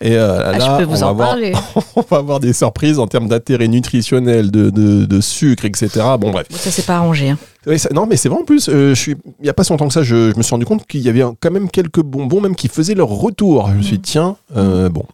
Et 0.00 0.16
euh, 0.16 0.40
Ah, 0.54 0.58
là, 0.58 0.78
je 0.78 0.84
peux 0.84 0.90
vous 0.90 0.96
on, 0.98 1.00
va 1.00 1.06
en 1.06 1.10
avoir, 1.10 1.28
parler. 1.30 1.52
on 1.96 2.02
va 2.08 2.16
avoir 2.18 2.40
des 2.40 2.52
surprises 2.52 2.98
en 2.98 3.06
termes 3.06 3.28
d'intérêt 3.28 3.68
nutritionnel, 3.68 4.50
de, 4.50 4.70
de, 4.70 5.04
de 5.04 5.20
sucre, 5.20 5.64
etc. 5.64 5.88
Bon, 6.18 6.30
bref. 6.30 6.46
Ça, 6.50 6.70
c'est 6.70 6.86
pas 6.86 6.96
arrangé. 6.96 7.30
hein. 7.30 7.38
Oui, 7.66 7.78
ça- 7.78 7.90
non, 7.94 8.06
mais 8.06 8.16
c'est 8.16 8.28
vrai 8.28 8.40
en 8.40 8.44
plus. 8.44 8.68
euh, 8.68 8.88
je 8.94 9.00
suis, 9.00 9.14
il 9.40 9.46
y 9.46 9.48
a 9.48 9.54
pas 9.54 9.62
si 9.62 9.70
longtemps 9.70 9.86
que 9.86 9.94
ça, 9.94 10.02
je, 10.02 10.32
je 10.32 10.36
me 10.36 10.42
suis 10.42 10.50
rendu 10.50 10.64
compte 10.64 10.84
qu'il 10.86 11.00
y 11.00 11.08
avait 11.08 11.22
quand 11.40 11.50
même 11.52 11.70
quelques 11.70 12.02
bonbons 12.02 12.40
même 12.40 12.56
qui 12.56 12.66
faisaient 12.68 12.94
leur 12.94 13.08
retour. 13.08 13.68
Je 13.70 13.74
me 13.74 13.82
suis 13.82 13.98
dit, 13.98 14.02
tiens, 14.02 14.36
euh, 14.56 14.88
bon. 14.88 15.04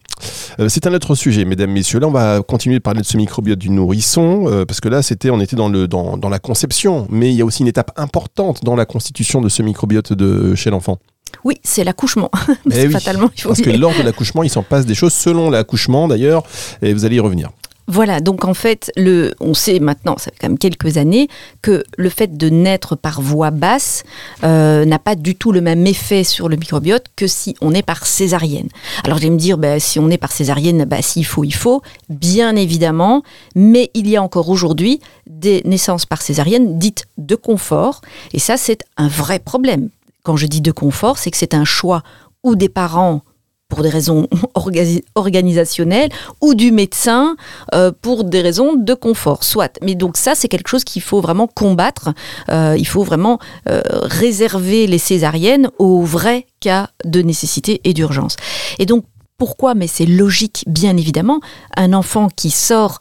Euh, 0.59 0.67
c'est 0.67 0.85
un 0.87 0.93
autre 0.93 1.13
sujet, 1.15 1.45
mesdames, 1.45 1.69
messieurs. 1.71 1.99
Là, 1.99 2.07
on 2.07 2.11
va 2.11 2.41
continuer 2.41 2.77
de 2.77 2.81
parler 2.83 3.01
de 3.01 3.05
ce 3.05 3.17
microbiote 3.17 3.59
du 3.59 3.69
nourrisson, 3.69 4.63
parce 4.67 4.81
que 4.81 4.89
là, 4.89 5.01
c'était, 5.03 5.29
on 5.29 5.39
était 5.39 5.55
dans, 5.55 5.69
le, 5.69 5.87
dans, 5.87 6.17
dans 6.17 6.27
la 6.29 6.39
conception, 6.39 7.07
mais 7.11 7.29
il 7.29 7.35
y 7.35 7.41
a 7.41 7.45
aussi 7.45 7.61
une 7.61 7.67
étape 7.69 7.91
importante 7.97 8.63
dans 8.63 8.75
la 8.75 8.85
constitution 8.85 9.41
de 9.41 9.47
ce 9.49 9.61
microbiote 9.61 10.13
de, 10.13 10.55
chez 10.55 10.69
l'enfant. 10.71 10.97
Oui, 11.43 11.59
c'est 11.63 11.83
l'accouchement. 11.83 12.31
Eh 12.71 12.85
oui, 12.85 12.91
Fatalement, 12.91 13.29
il 13.35 13.41
faut 13.41 13.49
Parce 13.49 13.61
que 13.61 13.69
lors 13.69 13.95
de 13.95 14.03
l'accouchement, 14.03 14.43
il 14.43 14.49
s'en 14.49 14.63
passe 14.63 14.85
des 14.85 14.95
choses 14.95 15.13
selon 15.13 15.49
l'accouchement 15.49 16.07
d'ailleurs, 16.07 16.43
et 16.81 16.93
vous 16.93 17.05
allez 17.05 17.17
y 17.17 17.19
revenir. 17.19 17.49
Voilà, 17.91 18.19
donc 18.19 18.45
en 18.45 18.53
fait, 18.53 18.91
le, 18.95 19.33
on 19.39 19.55
sait 19.55 19.79
maintenant, 19.79 20.15
ça 20.19 20.25
fait 20.25 20.37
quand 20.39 20.49
même 20.49 20.59
quelques 20.59 20.97
années, 20.97 21.27
que 21.63 21.83
le 21.97 22.09
fait 22.09 22.37
de 22.37 22.47
naître 22.47 22.95
par 22.95 23.19
voie 23.19 23.49
basse 23.49 24.03
euh, 24.43 24.85
n'a 24.85 24.99
pas 24.99 25.15
du 25.15 25.33
tout 25.33 25.51
le 25.51 25.59
même 25.59 25.87
effet 25.87 26.23
sur 26.23 26.49
le 26.49 26.55
microbiote 26.55 27.05
que 27.15 27.25
si 27.25 27.55
on 27.61 27.73
est 27.73 27.81
par 27.81 28.05
césarienne. 28.05 28.69
Alors 29.05 29.17
je 29.17 29.23
vais 29.23 29.31
me 29.31 29.39
dire, 29.39 29.57
bah, 29.57 29.79
si 29.79 29.97
on 29.97 30.11
est 30.11 30.19
par 30.19 30.31
césarienne, 30.31 30.85
bah, 30.85 31.01
s'il 31.01 31.25
faut, 31.25 31.43
il 31.43 31.53
faut, 31.53 31.81
bien 32.09 32.55
évidemment, 32.55 33.23
mais 33.55 33.89
il 33.95 34.07
y 34.07 34.17
a 34.17 34.21
encore 34.21 34.49
aujourd'hui 34.49 35.01
des 35.25 35.63
naissances 35.65 36.05
par 36.05 36.21
césarienne 36.21 36.77
dites 36.77 37.07
de 37.17 37.33
confort, 37.33 38.01
et 38.33 38.39
ça 38.39 38.55
c'est 38.55 38.83
un 38.97 39.07
vrai 39.07 39.39
problème. 39.39 39.89
Quand 40.23 40.35
je 40.35 40.47
dis 40.47 40.61
de 40.61 40.71
confort, 40.71 41.17
c'est 41.17 41.31
que 41.31 41.37
c'est 41.37 41.53
un 41.53 41.65
choix 41.65 42.03
ou 42.43 42.55
des 42.55 42.69
parents 42.69 43.21
pour 43.69 43.83
des 43.83 43.89
raisons 43.89 44.27
organisationnelles 45.15 46.09
ou 46.41 46.55
du 46.55 46.71
médecin 46.71 47.37
euh, 47.73 47.91
pour 48.01 48.25
des 48.25 48.41
raisons 48.41 48.75
de 48.75 48.93
confort, 48.93 49.43
soit. 49.43 49.77
Mais 49.81 49.95
donc 49.95 50.17
ça, 50.17 50.35
c'est 50.35 50.47
quelque 50.47 50.67
chose 50.67 50.83
qu'il 50.83 51.03
faut 51.03 51.21
vraiment 51.21 51.47
combattre. 51.47 52.09
Euh, 52.49 52.75
il 52.77 52.87
faut 52.87 53.03
vraiment 53.03 53.39
euh, 53.69 53.81
réserver 54.01 54.87
les 54.87 54.97
césariennes 54.97 55.69
aux 55.77 56.01
vrais 56.01 56.47
cas 56.59 56.89
de 57.05 57.21
nécessité 57.21 57.79
et 57.83 57.93
d'urgence. 57.93 58.35
Et 58.79 58.85
donc 58.85 59.05
pourquoi? 59.37 59.75
Mais 59.75 59.87
c'est 59.87 60.07
logique, 60.07 60.65
bien 60.67 60.97
évidemment. 60.97 61.39
Un 61.77 61.93
enfant 61.93 62.27
qui 62.35 62.49
sort 62.49 62.99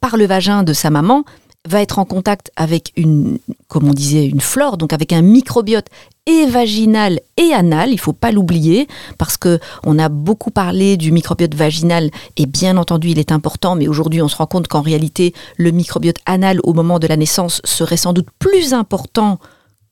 par 0.00 0.16
le 0.16 0.26
vagin 0.26 0.64
de 0.64 0.72
sa 0.72 0.90
maman 0.90 1.22
va 1.68 1.82
être 1.82 1.98
en 1.98 2.04
contact 2.04 2.50
avec 2.56 2.92
une, 2.96 3.38
comme 3.68 3.88
on 3.88 3.92
disait, 3.92 4.26
une 4.26 4.40
flore, 4.40 4.78
donc 4.78 4.92
avec 4.92 5.12
un 5.12 5.20
microbiote 5.20 5.86
et 6.26 6.46
vaginal 6.46 7.20
et 7.36 7.52
anal, 7.52 7.90
il 7.90 8.00
faut 8.00 8.12
pas 8.12 8.32
l'oublier 8.32 8.88
parce 9.18 9.36
que 9.36 9.58
on 9.84 9.98
a 9.98 10.08
beaucoup 10.08 10.50
parlé 10.50 10.96
du 10.96 11.12
microbiote 11.12 11.54
vaginal 11.54 12.10
et 12.36 12.46
bien 12.46 12.76
entendu 12.76 13.08
il 13.08 13.18
est 13.18 13.32
important 13.32 13.74
mais 13.74 13.88
aujourd'hui 13.88 14.22
on 14.22 14.28
se 14.28 14.36
rend 14.36 14.46
compte 14.46 14.68
qu'en 14.68 14.80
réalité 14.80 15.34
le 15.56 15.70
microbiote 15.70 16.18
anal 16.26 16.60
au 16.62 16.72
moment 16.72 16.98
de 16.98 17.06
la 17.06 17.16
naissance 17.16 17.60
serait 17.64 17.96
sans 17.96 18.12
doute 18.12 18.28
plus 18.38 18.74
important 18.74 19.38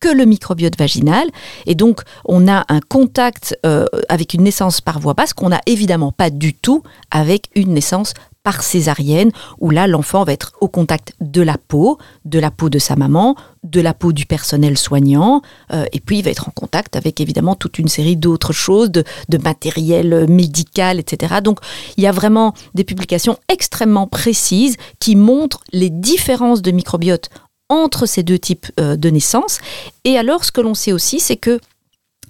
que 0.00 0.08
le 0.08 0.24
microbiote 0.24 0.78
vaginal. 0.78 1.28
Et 1.66 1.74
donc, 1.74 2.02
on 2.24 2.46
a 2.46 2.64
un 2.68 2.80
contact 2.80 3.58
euh, 3.66 3.84
avec 4.08 4.34
une 4.34 4.42
naissance 4.42 4.80
par 4.80 5.00
voie 5.00 5.14
basse 5.14 5.32
qu'on 5.32 5.48
n'a 5.48 5.60
évidemment 5.66 6.12
pas 6.12 6.30
du 6.30 6.54
tout 6.54 6.82
avec 7.10 7.50
une 7.56 7.74
naissance 7.74 8.14
par 8.48 8.62
césarienne, 8.62 9.30
où 9.60 9.68
là, 9.68 9.86
l'enfant 9.86 10.24
va 10.24 10.32
être 10.32 10.52
au 10.62 10.68
contact 10.68 11.12
de 11.20 11.42
la 11.42 11.58
peau, 11.58 11.98
de 12.24 12.38
la 12.38 12.50
peau 12.50 12.70
de 12.70 12.78
sa 12.78 12.96
maman, 12.96 13.36
de 13.62 13.78
la 13.82 13.92
peau 13.92 14.14
du 14.14 14.24
personnel 14.24 14.78
soignant, 14.78 15.42
euh, 15.70 15.84
et 15.92 16.00
puis 16.00 16.20
il 16.20 16.24
va 16.24 16.30
être 16.30 16.48
en 16.48 16.52
contact 16.52 16.96
avec 16.96 17.20
évidemment 17.20 17.56
toute 17.56 17.78
une 17.78 17.88
série 17.88 18.16
d'autres 18.16 18.54
choses, 18.54 18.90
de, 18.90 19.04
matériel 19.44 20.24
médical, 20.30 20.98
etc. 20.98 21.42
Donc 21.44 21.58
il 21.98 22.04
y 22.04 22.06
a 22.06 22.10
vraiment 22.10 22.54
des 22.72 22.84
publications 22.84 23.36
extrêmement 23.50 24.06
précises 24.06 24.78
qui 24.98 25.14
montrent 25.14 25.62
les 25.70 25.90
différences 25.90 26.62
de 26.62 26.70
microbiote 26.70 27.28
entre 27.68 28.06
ces 28.06 28.22
deux 28.22 28.38
types 28.38 28.68
euh, 28.80 28.96
de 28.96 29.10
naissance. 29.10 29.58
Et 30.04 30.16
alors 30.16 30.46
ce 30.46 30.52
que 30.52 30.62
l'on 30.62 30.72
sait 30.72 30.92
aussi, 30.92 31.20
c'est 31.20 31.36
que 31.36 31.60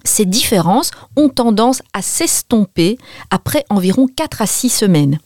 ces 0.03 0.27
différences 0.27 0.91
ont 1.15 1.29
tendance 1.29 1.81
à 1.93 2.03
s'estomper 2.03 2.99
après 3.31 3.65
environ 3.71 4.09
4 4.09 4.43
à 4.43 4.47
6 4.47 4.69
semaines. 4.69 5.21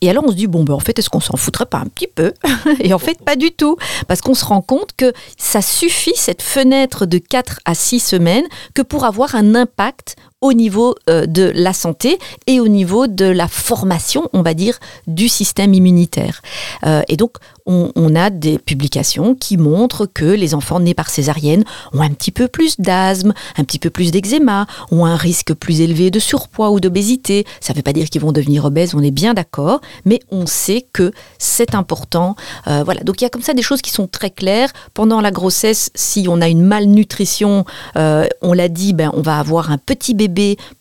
Et 0.00 0.10
alors 0.10 0.24
on 0.26 0.30
se 0.30 0.36
dit, 0.36 0.46
bon, 0.46 0.64
ben, 0.64 0.74
en 0.74 0.80
fait, 0.80 0.98
est-ce 0.98 1.10
qu'on 1.10 1.20
s'en 1.20 1.36
foutrait 1.36 1.66
pas 1.66 1.78
un 1.78 1.86
petit 1.86 2.06
peu 2.06 2.32
Et 2.80 2.92
en 2.92 2.98
fait, 2.98 3.22
pas 3.22 3.36
du 3.36 3.52
tout. 3.52 3.76
Parce 4.08 4.20
qu'on 4.20 4.34
se 4.34 4.44
rend 4.44 4.60
compte 4.60 4.90
que 4.96 5.12
ça 5.38 5.62
suffit, 5.62 6.14
cette 6.16 6.42
fenêtre 6.42 7.06
de 7.06 7.18
4 7.18 7.60
à 7.64 7.74
6 7.74 8.00
semaines, 8.00 8.46
que 8.74 8.82
pour 8.82 9.04
avoir 9.04 9.34
un 9.34 9.54
impact 9.54 10.16
au 10.44 10.52
niveau 10.52 10.94
euh, 11.08 11.24
de 11.24 11.50
la 11.54 11.72
santé 11.72 12.18
et 12.46 12.60
au 12.60 12.68
niveau 12.68 13.06
de 13.06 13.24
la 13.24 13.48
formation, 13.48 14.28
on 14.34 14.42
va 14.42 14.52
dire, 14.52 14.78
du 15.06 15.26
système 15.26 15.72
immunitaire. 15.72 16.42
Euh, 16.84 17.00
et 17.08 17.16
donc, 17.16 17.38
on, 17.66 18.14
a 18.14 18.28
des 18.28 18.58
publications 18.58 19.34
qui 19.34 19.56
montrent 19.56 20.04
que 20.04 20.26
les 20.26 20.54
enfants 20.54 20.80
nés 20.80 20.92
par 20.92 21.08
césarienne 21.08 21.64
ont 21.94 22.02
un 22.02 22.10
petit 22.10 22.30
peu 22.30 22.46
plus 22.46 22.78
d'asthme, 22.78 23.32
un 23.56 23.64
petit 23.64 23.78
peu 23.78 23.88
plus 23.88 24.10
d'eczéma, 24.10 24.66
ont 24.90 25.06
un 25.06 25.16
risque 25.16 25.54
plus 25.54 25.80
élevé 25.80 26.10
de 26.10 26.18
surpoids 26.18 26.70
ou 26.72 26.78
d'obésité. 26.78 27.46
Ça 27.62 27.72
ne 27.72 27.78
veut 27.78 27.82
pas 27.82 27.94
dire 27.94 28.10
qu'ils 28.10 28.20
vont 28.20 28.32
devenir 28.32 28.66
obèses, 28.66 28.94
on 28.94 29.02
est 29.02 29.10
bien 29.10 29.32
d'accord, 29.32 29.80
mais 30.04 30.20
on 30.30 30.44
sait 30.44 30.84
que 30.92 31.12
c'est 31.38 31.74
important. 31.74 32.36
Euh, 32.66 32.82
voilà, 32.84 33.00
donc 33.00 33.22
il 33.22 33.24
y 33.24 33.26
a 33.26 33.30
comme 33.30 33.40
ça 33.40 33.54
des 33.54 33.62
choses 33.62 33.80
qui 33.80 33.90
sont 33.90 34.08
très 34.08 34.30
claires. 34.30 34.68
Pendant 34.92 35.22
la 35.22 35.30
grossesse, 35.30 35.90
si 35.94 36.26
on 36.28 36.42
a 36.42 36.48
une 36.48 36.62
malnutrition, 36.62 37.64
on 37.96 38.52
l'a 38.52 38.68
dit, 38.68 38.92
ben, 38.92 39.10
on 39.14 39.22
va 39.22 39.38
avoir 39.38 39.70
un 39.70 39.78
petit 39.78 40.12
bébé 40.12 40.33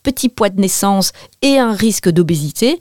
petit 0.04 0.30
poids 0.30 0.50
de 0.50 0.60
naissance 0.60 1.12
et 1.42 1.58
un 1.58 1.74
risque 1.74 2.10
d'obésité, 2.10 2.80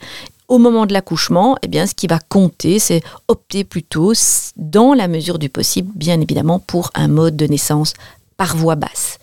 au 0.48 0.58
moment 0.58 0.84
de 0.86 0.92
l'accouchement, 0.92 1.56
eh 1.62 1.68
bien, 1.68 1.86
ce 1.86 1.94
qui 1.94 2.06
va 2.06 2.18
compter, 2.18 2.78
c'est 2.78 3.00
opter 3.28 3.64
plutôt, 3.64 4.12
dans 4.56 4.92
la 4.92 5.08
mesure 5.08 5.38
du 5.38 5.48
possible, 5.48 5.90
bien 5.94 6.20
évidemment, 6.20 6.58
pour 6.58 6.90
un 6.94 7.08
mode 7.08 7.36
de 7.36 7.46
naissance 7.46 7.94
par 8.36 8.56
voie 8.56 8.74
basse. 8.74 9.18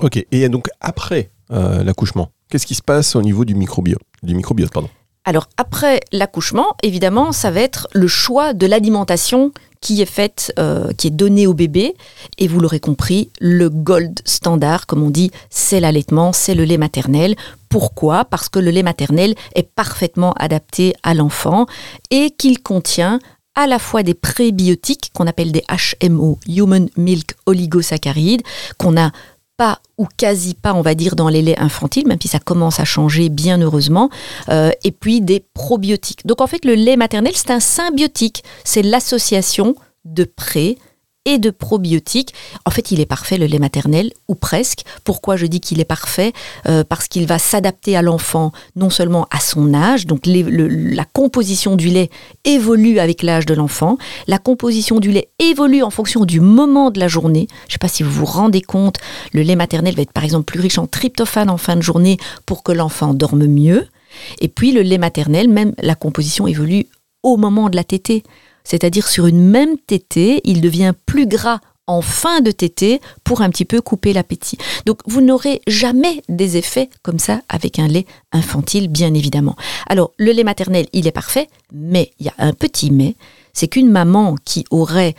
Ok, 0.00 0.24
et 0.32 0.48
donc 0.48 0.68
après 0.80 1.30
euh, 1.52 1.84
l'accouchement, 1.84 2.30
qu'est-ce 2.48 2.66
qui 2.66 2.74
se 2.74 2.82
passe 2.82 3.14
au 3.14 3.22
niveau 3.22 3.44
du 3.44 3.54
microbiote, 3.54 4.02
du 4.22 4.34
microbiote 4.34 4.72
pardon? 4.72 4.88
Alors 5.24 5.48
après 5.56 6.00
l'accouchement, 6.12 6.76
évidemment, 6.82 7.32
ça 7.32 7.50
va 7.50 7.60
être 7.60 7.88
le 7.92 8.08
choix 8.08 8.52
de 8.52 8.66
l'alimentation 8.66 9.52
qui 9.84 10.00
est 10.00 10.06
faite, 10.06 10.50
euh, 10.58 10.90
donnée 11.04 11.46
au 11.46 11.52
bébé. 11.52 11.94
Et 12.38 12.48
vous 12.48 12.58
l'aurez 12.58 12.80
compris, 12.80 13.28
le 13.38 13.68
gold 13.68 14.18
standard, 14.24 14.86
comme 14.86 15.02
on 15.02 15.10
dit, 15.10 15.30
c'est 15.50 15.78
l'allaitement, 15.78 16.32
c'est 16.32 16.54
le 16.54 16.64
lait 16.64 16.78
maternel. 16.78 17.36
Pourquoi? 17.68 18.24
Parce 18.24 18.48
que 18.48 18.58
le 18.58 18.70
lait 18.70 18.82
maternel 18.82 19.34
est 19.54 19.68
parfaitement 19.68 20.32
adapté 20.38 20.94
à 21.02 21.12
l'enfant 21.12 21.66
et 22.10 22.30
qu'il 22.30 22.62
contient 22.62 23.18
à 23.54 23.66
la 23.66 23.78
fois 23.78 24.02
des 24.02 24.14
prébiotiques 24.14 25.10
qu'on 25.12 25.26
appelle 25.26 25.52
des 25.52 25.62
HMO, 26.02 26.38
Human 26.48 26.88
Milk 26.96 27.34
Oligosaccharides, 27.44 28.42
qu'on 28.78 28.96
a 28.96 29.12
pas 29.56 29.80
ou 29.98 30.06
quasi 30.16 30.54
pas, 30.54 30.74
on 30.74 30.82
va 30.82 30.94
dire, 30.94 31.16
dans 31.16 31.28
les 31.28 31.42
laits 31.42 31.58
infantiles, 31.60 32.06
même 32.06 32.20
si 32.20 32.28
ça 32.28 32.38
commence 32.38 32.80
à 32.80 32.84
changer 32.84 33.28
bien 33.28 33.60
heureusement, 33.60 34.10
euh, 34.48 34.70
et 34.82 34.90
puis 34.90 35.20
des 35.20 35.44
probiotiques. 35.54 36.26
Donc 36.26 36.40
en 36.40 36.46
fait, 36.46 36.64
le 36.64 36.74
lait 36.74 36.96
maternel, 36.96 37.32
c'est 37.34 37.50
un 37.50 37.60
symbiotique, 37.60 38.42
c'est 38.64 38.82
l'association 38.82 39.76
de 40.04 40.24
pré 40.24 40.78
et 41.24 41.38
de 41.38 41.50
probiotiques. 41.50 42.34
En 42.64 42.70
fait, 42.70 42.90
il 42.90 43.00
est 43.00 43.06
parfait, 43.06 43.38
le 43.38 43.46
lait 43.46 43.58
maternel, 43.58 44.12
ou 44.28 44.34
presque. 44.34 44.82
Pourquoi 45.04 45.36
je 45.36 45.46
dis 45.46 45.60
qu'il 45.60 45.80
est 45.80 45.84
parfait? 45.84 46.32
Euh, 46.66 46.84
Parce 46.84 47.08
qu'il 47.08 47.26
va 47.26 47.38
s'adapter 47.38 47.96
à 47.96 48.02
l'enfant, 48.02 48.52
non 48.76 48.90
seulement 48.90 49.26
à 49.30 49.40
son 49.40 49.74
âge, 49.74 50.06
donc 50.06 50.22
la 50.26 51.04
composition 51.04 51.76
du 51.76 51.88
lait 51.88 52.10
évolue 52.44 52.98
avec 52.98 53.22
l'âge 53.22 53.46
de 53.46 53.54
l'enfant, 53.54 53.98
la 54.26 54.38
composition 54.38 55.00
du 55.00 55.10
lait 55.10 55.28
évolue 55.38 55.82
en 55.82 55.90
fonction 55.90 56.24
du 56.24 56.40
moment 56.40 56.90
de 56.90 57.00
la 57.00 57.08
journée. 57.08 57.46
Je 57.62 57.68
ne 57.68 57.72
sais 57.72 57.78
pas 57.78 57.88
si 57.88 58.02
vous 58.02 58.10
vous 58.10 58.24
rendez 58.24 58.60
compte, 58.60 58.96
le 59.32 59.42
lait 59.42 59.56
maternel 59.56 59.94
va 59.94 60.02
être 60.02 60.12
par 60.12 60.24
exemple 60.24 60.44
plus 60.44 60.60
riche 60.60 60.78
en 60.78 60.86
tryptophane 60.86 61.50
en 61.50 61.56
fin 61.56 61.76
de 61.76 61.82
journée 61.82 62.18
pour 62.46 62.62
que 62.62 62.72
l'enfant 62.72 63.14
dorme 63.14 63.46
mieux. 63.46 63.86
Et 64.40 64.48
puis 64.48 64.72
le 64.72 64.82
lait 64.82 64.98
maternel, 64.98 65.48
même 65.48 65.74
la 65.78 65.94
composition 65.94 66.46
évolue 66.46 66.86
au 67.22 67.36
moment 67.36 67.68
de 67.70 67.76
la 67.76 67.84
tétée. 67.84 68.22
C'est-à-dire 68.64 69.08
sur 69.08 69.26
une 69.26 69.46
même 69.48 69.78
tétée, 69.78 70.40
il 70.44 70.60
devient 70.60 70.92
plus 71.06 71.26
gras 71.26 71.60
en 71.86 72.00
fin 72.00 72.40
de 72.40 72.50
tétée 72.50 73.00
pour 73.24 73.42
un 73.42 73.50
petit 73.50 73.64
peu 73.64 73.80
couper 73.80 74.12
l'appétit. 74.12 74.58
Donc 74.86 75.00
vous 75.06 75.20
n'aurez 75.20 75.60
jamais 75.66 76.22
des 76.28 76.56
effets 76.56 76.88
comme 77.02 77.18
ça 77.18 77.42
avec 77.48 77.78
un 77.78 77.88
lait 77.88 78.06
infantile, 78.32 78.88
bien 78.88 79.12
évidemment. 79.12 79.56
Alors 79.86 80.12
le 80.16 80.32
lait 80.32 80.44
maternel, 80.44 80.86
il 80.92 81.06
est 81.06 81.12
parfait, 81.12 81.48
mais 81.72 82.10
il 82.18 82.26
y 82.26 82.30
a 82.30 82.34
un 82.38 82.52
petit 82.52 82.90
mais, 82.90 83.16
c'est 83.52 83.68
qu'une 83.68 83.90
maman 83.90 84.34
qui 84.44 84.64
aurait 84.70 85.14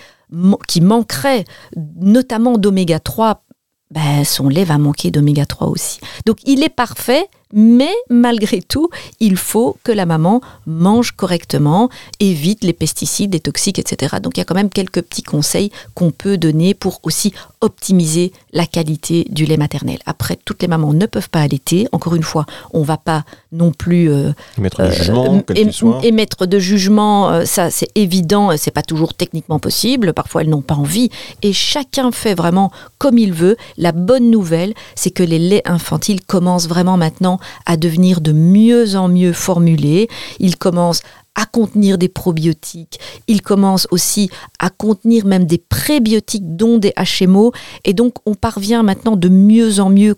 qui 0.68 0.82
manquerait 0.82 1.46
notamment 1.76 2.58
d'oméga 2.58 3.00
3 3.00 3.44
ben, 3.92 4.24
son 4.26 4.50
lait 4.50 4.64
va 4.64 4.80
manquer 4.80 5.12
d'oméga 5.12 5.46
3 5.46 5.68
aussi. 5.68 6.00
Donc 6.26 6.38
il 6.46 6.64
est 6.64 6.70
parfait, 6.70 7.28
mais 7.54 7.94
malgré 8.10 8.62
tout, 8.62 8.90
il 9.20 9.38
faut 9.38 9.78
que 9.84 9.92
la 9.92 10.06
maman 10.06 10.42
mange 10.66 11.12
correctement, 11.12 11.90
évite 12.20 12.64
les 12.64 12.74
pesticides, 12.74 13.34
les 13.34 13.40
toxiques, 13.40 13.80
etc. 13.80 14.18
Donc 14.22 14.38
il 14.38 14.40
y 14.40 14.42
a 14.42 14.46
quand 14.46 14.56
même 14.56 14.70
quelques 14.70 15.02
petits 15.02 15.24
conseils 15.24 15.72
qu'on 15.94 16.12
peut 16.12 16.38
donner 16.38 16.74
pour 16.74 17.00
aussi 17.04 17.34
optimiser 17.62 18.32
la 18.54 18.66
qualité 18.66 19.26
du 19.30 19.46
lait 19.46 19.58
maternel. 19.58 20.00
Après, 20.06 20.38
toutes 20.44 20.62
les 20.62 20.68
mamans 20.68 20.94
ne 20.94 21.06
peuvent 21.06 21.30
pas 21.30 21.42
allaiter. 21.42 21.88
Encore 21.92 22.16
une 22.16 22.24
fois, 22.24 22.46
on 22.74 22.82
ne 22.82 22.86
va 22.86 22.98
pas 22.98 23.26
non 23.56 23.72
plus 23.72 24.12
euh, 24.12 24.32
émettre 24.58 24.84
de 24.84 24.92
jugement, 24.92 25.44
euh, 25.50 26.00
émettre 26.02 26.48
de 26.48 26.60
jugement. 26.60 27.30
Euh, 27.30 27.46
ça, 27.46 27.72
c'est 27.72 27.90
évident. 27.96 28.56
C'est 28.58 28.72
pas 28.72 28.84
toujours 28.84 29.14
techniquement 29.14 29.60
possible. 29.60 30.14
Parfois, 30.14 30.42
elles 30.42 30.50
n'ont 30.50 30.62
pas 30.62 30.76
envie. 30.76 31.10
Et 31.42 31.54
chacun 31.54 32.12
fait 32.12 32.36
vraiment 32.36 32.72
comme 32.98 33.18
il 33.18 33.34
veut. 33.34 33.56
La 33.78 33.92
bonne 33.92 34.30
nouvelle, 34.30 34.74
c'est 34.96 35.12
que 35.12 35.24
les 35.24 35.40
laits 35.40 35.68
infantiles 35.68 36.22
commencent 36.22 36.68
vraiment 36.68 36.98
maintenant 36.98 37.40
à 37.66 37.78
devenir 37.78 38.22
de 38.22 38.32
mieux 38.32 38.96
en 38.96 39.08
mieux 39.08 39.34
formulés. 39.34 40.08
Ils 40.40 40.58
commencent 40.58 41.02
à 41.36 41.46
contenir 41.46 41.98
des 41.98 42.08
probiotiques. 42.08 43.00
Ils 43.28 43.42
commencent 43.42 43.88
aussi 43.92 44.30
à 44.60 44.70
contenir 44.70 45.26
même 45.26 45.46
des 45.46 45.58
prébiotiques, 45.58 46.56
dont 46.56 46.78
des 46.78 46.94
HMO. 47.20 47.52
Et 47.84 47.94
donc, 47.94 48.16
on 48.26 48.36
parvient 48.36 48.84
maintenant 48.84 49.18
de 49.18 49.30
mieux 49.30 49.80
en 49.80 49.90
mieux 49.90 50.16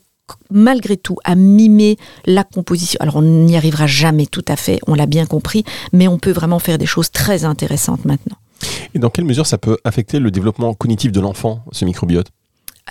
malgré 0.50 0.98
tout 0.98 1.18
à 1.24 1.36
mimer 1.36 1.98
la 2.26 2.44
composition. 2.44 2.98
Alors 3.02 3.18
on 3.18 3.22
n'y 3.22 3.58
arrivera 3.58 3.88
jamais 3.88 4.26
tout 4.26 4.46
à 4.48 4.56
fait, 4.56 4.80
on 4.88 4.94
l'a 4.94 5.06
bien 5.06 5.26
compris, 5.26 5.64
mais 5.94 6.08
on 6.08 6.18
peut 6.18 6.32
vraiment 6.32 6.60
faire 6.60 6.78
des 6.78 6.86
choses 6.86 7.12
très 7.12 7.46
intéressantes 7.46 8.06
maintenant. 8.06 8.38
Et 8.94 9.00
dans 9.00 9.10
quelle 9.10 9.26
mesure 9.26 9.46
ça 9.46 9.58
peut 9.58 9.78
affecter 9.84 10.20
le 10.20 10.32
développement 10.32 10.74
cognitif 10.74 11.12
de 11.12 11.20
l'enfant, 11.20 11.64
ce 11.72 11.86
microbiote? 11.86 12.28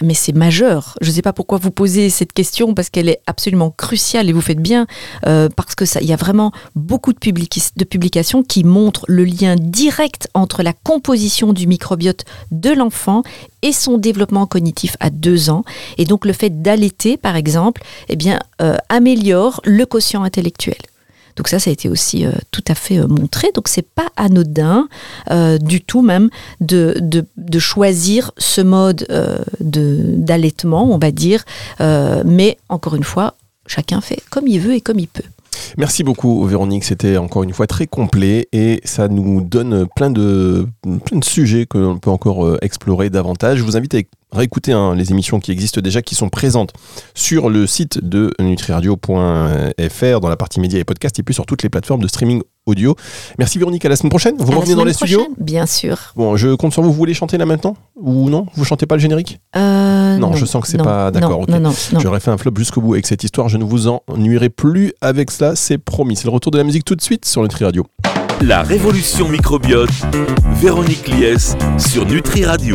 Mais 0.02 0.14
c'est 0.14 0.34
majeur. 0.34 0.94
Je 1.00 1.10
ne 1.10 1.14
sais 1.14 1.22
pas 1.22 1.32
pourquoi 1.32 1.58
vous 1.58 1.70
posez 1.70 2.10
cette 2.10 2.32
question 2.32 2.74
parce 2.74 2.90
qu'elle 2.90 3.08
est 3.08 3.20
absolument 3.26 3.70
cruciale 3.70 4.28
et 4.28 4.32
vous 4.32 4.40
faites 4.40 4.60
bien 4.60 4.86
euh, 5.26 5.48
parce 5.54 5.74
que 5.74 5.84
ça, 5.84 6.00
il 6.00 6.06
y 6.06 6.12
a 6.12 6.16
vraiment 6.16 6.52
beaucoup 6.74 7.12
de, 7.12 7.18
publications 7.18 8.42
qui 8.42 8.64
montrent 8.64 9.04
le 9.08 9.24
lien 9.24 9.56
direct 9.56 10.28
entre 10.34 10.62
la 10.62 10.72
composition 10.72 11.52
du 11.52 11.66
microbiote 11.66 12.24
de 12.50 12.70
l'enfant 12.70 13.22
et 13.62 13.72
son 13.72 13.98
développement 13.98 14.46
cognitif 14.46 14.96
à 15.00 15.10
deux 15.10 15.50
ans. 15.50 15.64
Et 15.98 16.04
donc 16.04 16.24
le 16.24 16.32
fait 16.32 16.62
d'allaiter, 16.62 17.16
par 17.16 17.36
exemple, 17.36 17.82
eh 18.08 18.16
bien, 18.16 18.38
euh, 18.60 18.76
améliore 18.88 19.60
le 19.64 19.86
quotient 19.86 20.22
intellectuel. 20.22 20.76
Donc 21.36 21.48
ça, 21.48 21.58
ça 21.58 21.70
a 21.70 21.72
été 21.72 21.88
aussi 21.88 22.26
euh, 22.26 22.32
tout 22.50 22.64
à 22.66 22.74
fait 22.74 22.98
euh, 22.98 23.06
montré. 23.06 23.50
Donc 23.54 23.68
c'est 23.68 23.86
pas 23.86 24.08
anodin 24.16 24.88
euh, 25.30 25.58
du 25.58 25.82
tout 25.82 26.02
même 26.02 26.30
de, 26.60 26.96
de, 27.00 27.58
choisir 27.58 28.32
ce 28.38 28.60
mode 28.60 29.06
d'allaitement, 29.60 30.92
on 30.92 30.98
va 30.98 31.10
dire. 31.10 31.44
mais 31.80 32.58
encore 32.68 32.94
une 32.94 33.04
fois, 33.04 33.36
chacun 33.66 34.00
fait 34.00 34.22
comme 34.30 34.46
il 34.46 34.60
veut 34.60 34.74
et 34.74 34.80
comme 34.80 34.98
il 34.98 35.08
peut. 35.08 35.24
Merci 35.78 36.04
beaucoup 36.04 36.44
Véronique, 36.44 36.84
c'était 36.84 37.16
encore 37.16 37.42
une 37.42 37.52
fois 37.52 37.66
très 37.66 37.86
complet 37.86 38.48
et 38.52 38.80
ça 38.84 39.08
nous 39.08 39.40
donne 39.40 39.86
plein 39.96 40.10
de, 40.10 40.66
sujets 41.22 41.66
que 41.66 41.78
l'on 41.78 41.98
peut 41.98 42.10
encore 42.10 42.58
explorer 42.62 43.10
davantage. 43.10 43.58
Je 43.58 43.62
vous 43.62 43.76
invite 43.76 43.94
à 43.94 43.98
réécouter 44.32 44.72
hein, 44.72 44.94
les 44.94 45.10
émissions 45.10 45.40
qui 45.40 45.52
existent 45.52 45.80
déjà, 45.80 46.02
qui 46.02 46.14
sont 46.14 46.28
présentes 46.28 46.72
sur 47.14 47.48
le 47.50 47.66
site 47.66 48.02
de 48.02 48.32
nutriradio.fr 48.40 50.20
dans 50.20 50.28
la 50.28 50.36
partie 50.36 50.60
médias 50.60 50.78
et 50.78 50.84
podcasts 50.84 51.18
et 51.18 51.22
puis 51.22 51.34
sur 51.34 51.46
toutes 51.46 51.62
les 51.62 51.68
plateformes 51.68 52.02
de 52.02 52.08
streaming 52.08 52.42
audio. 52.66 52.96
Merci 53.38 53.58
Véronique, 53.58 53.84
à 53.84 53.88
la 53.88 53.96
semaine 53.96 54.10
prochaine. 54.10 54.34
Vous 54.38 54.58
revenez 54.58 54.74
dans 54.74 54.84
les 54.84 54.92
studios 54.92 55.28
Bien 55.38 55.66
sûr. 55.66 56.12
Bon, 56.16 56.36
je 56.36 56.54
compte 56.54 56.72
sur 56.72 56.82
vous. 56.82 56.90
Vous 56.90 56.98
voulez 56.98 57.14
chanter 57.14 57.38
là 57.38 57.46
maintenant 57.46 57.76
Ou 57.94 58.28
non? 58.28 58.46
Vous 58.54 58.64
chantez 58.64 58.86
pas 58.86 58.96
le 58.96 59.00
générique? 59.00 59.40
Euh, 59.56 60.18
non, 60.18 60.32
je 60.34 60.44
sens 60.44 60.62
que 60.62 60.68
c'est 60.68 60.78
pas 60.78 61.10
d'accord. 61.10 61.46
J'aurais 62.00 62.20
fait 62.20 62.30
un 62.30 62.36
flop 62.38 62.52
jusqu'au 62.56 62.80
bout 62.80 62.94
avec 62.94 63.06
cette 63.06 63.24
histoire. 63.24 63.48
Je 63.48 63.56
ne 63.56 63.64
vous 63.64 63.86
ennuierai 64.08 64.48
plus 64.48 64.92
avec 65.00 65.30
cela, 65.30 65.54
c'est 65.56 65.78
promis. 65.78 66.16
C'est 66.16 66.24
le 66.24 66.30
retour 66.30 66.50
de 66.50 66.58
la 66.58 66.64
musique 66.64 66.84
tout 66.84 66.96
de 66.96 67.02
suite 67.02 67.24
sur 67.24 67.42
Nutri 67.42 67.64
Radio. 67.64 67.86
La 68.42 68.62
révolution 68.62 69.28
microbiote, 69.28 69.88
Véronique 70.60 71.08
Lies 71.08 71.54
sur 71.78 72.04
Nutri 72.04 72.44
Radio. 72.44 72.74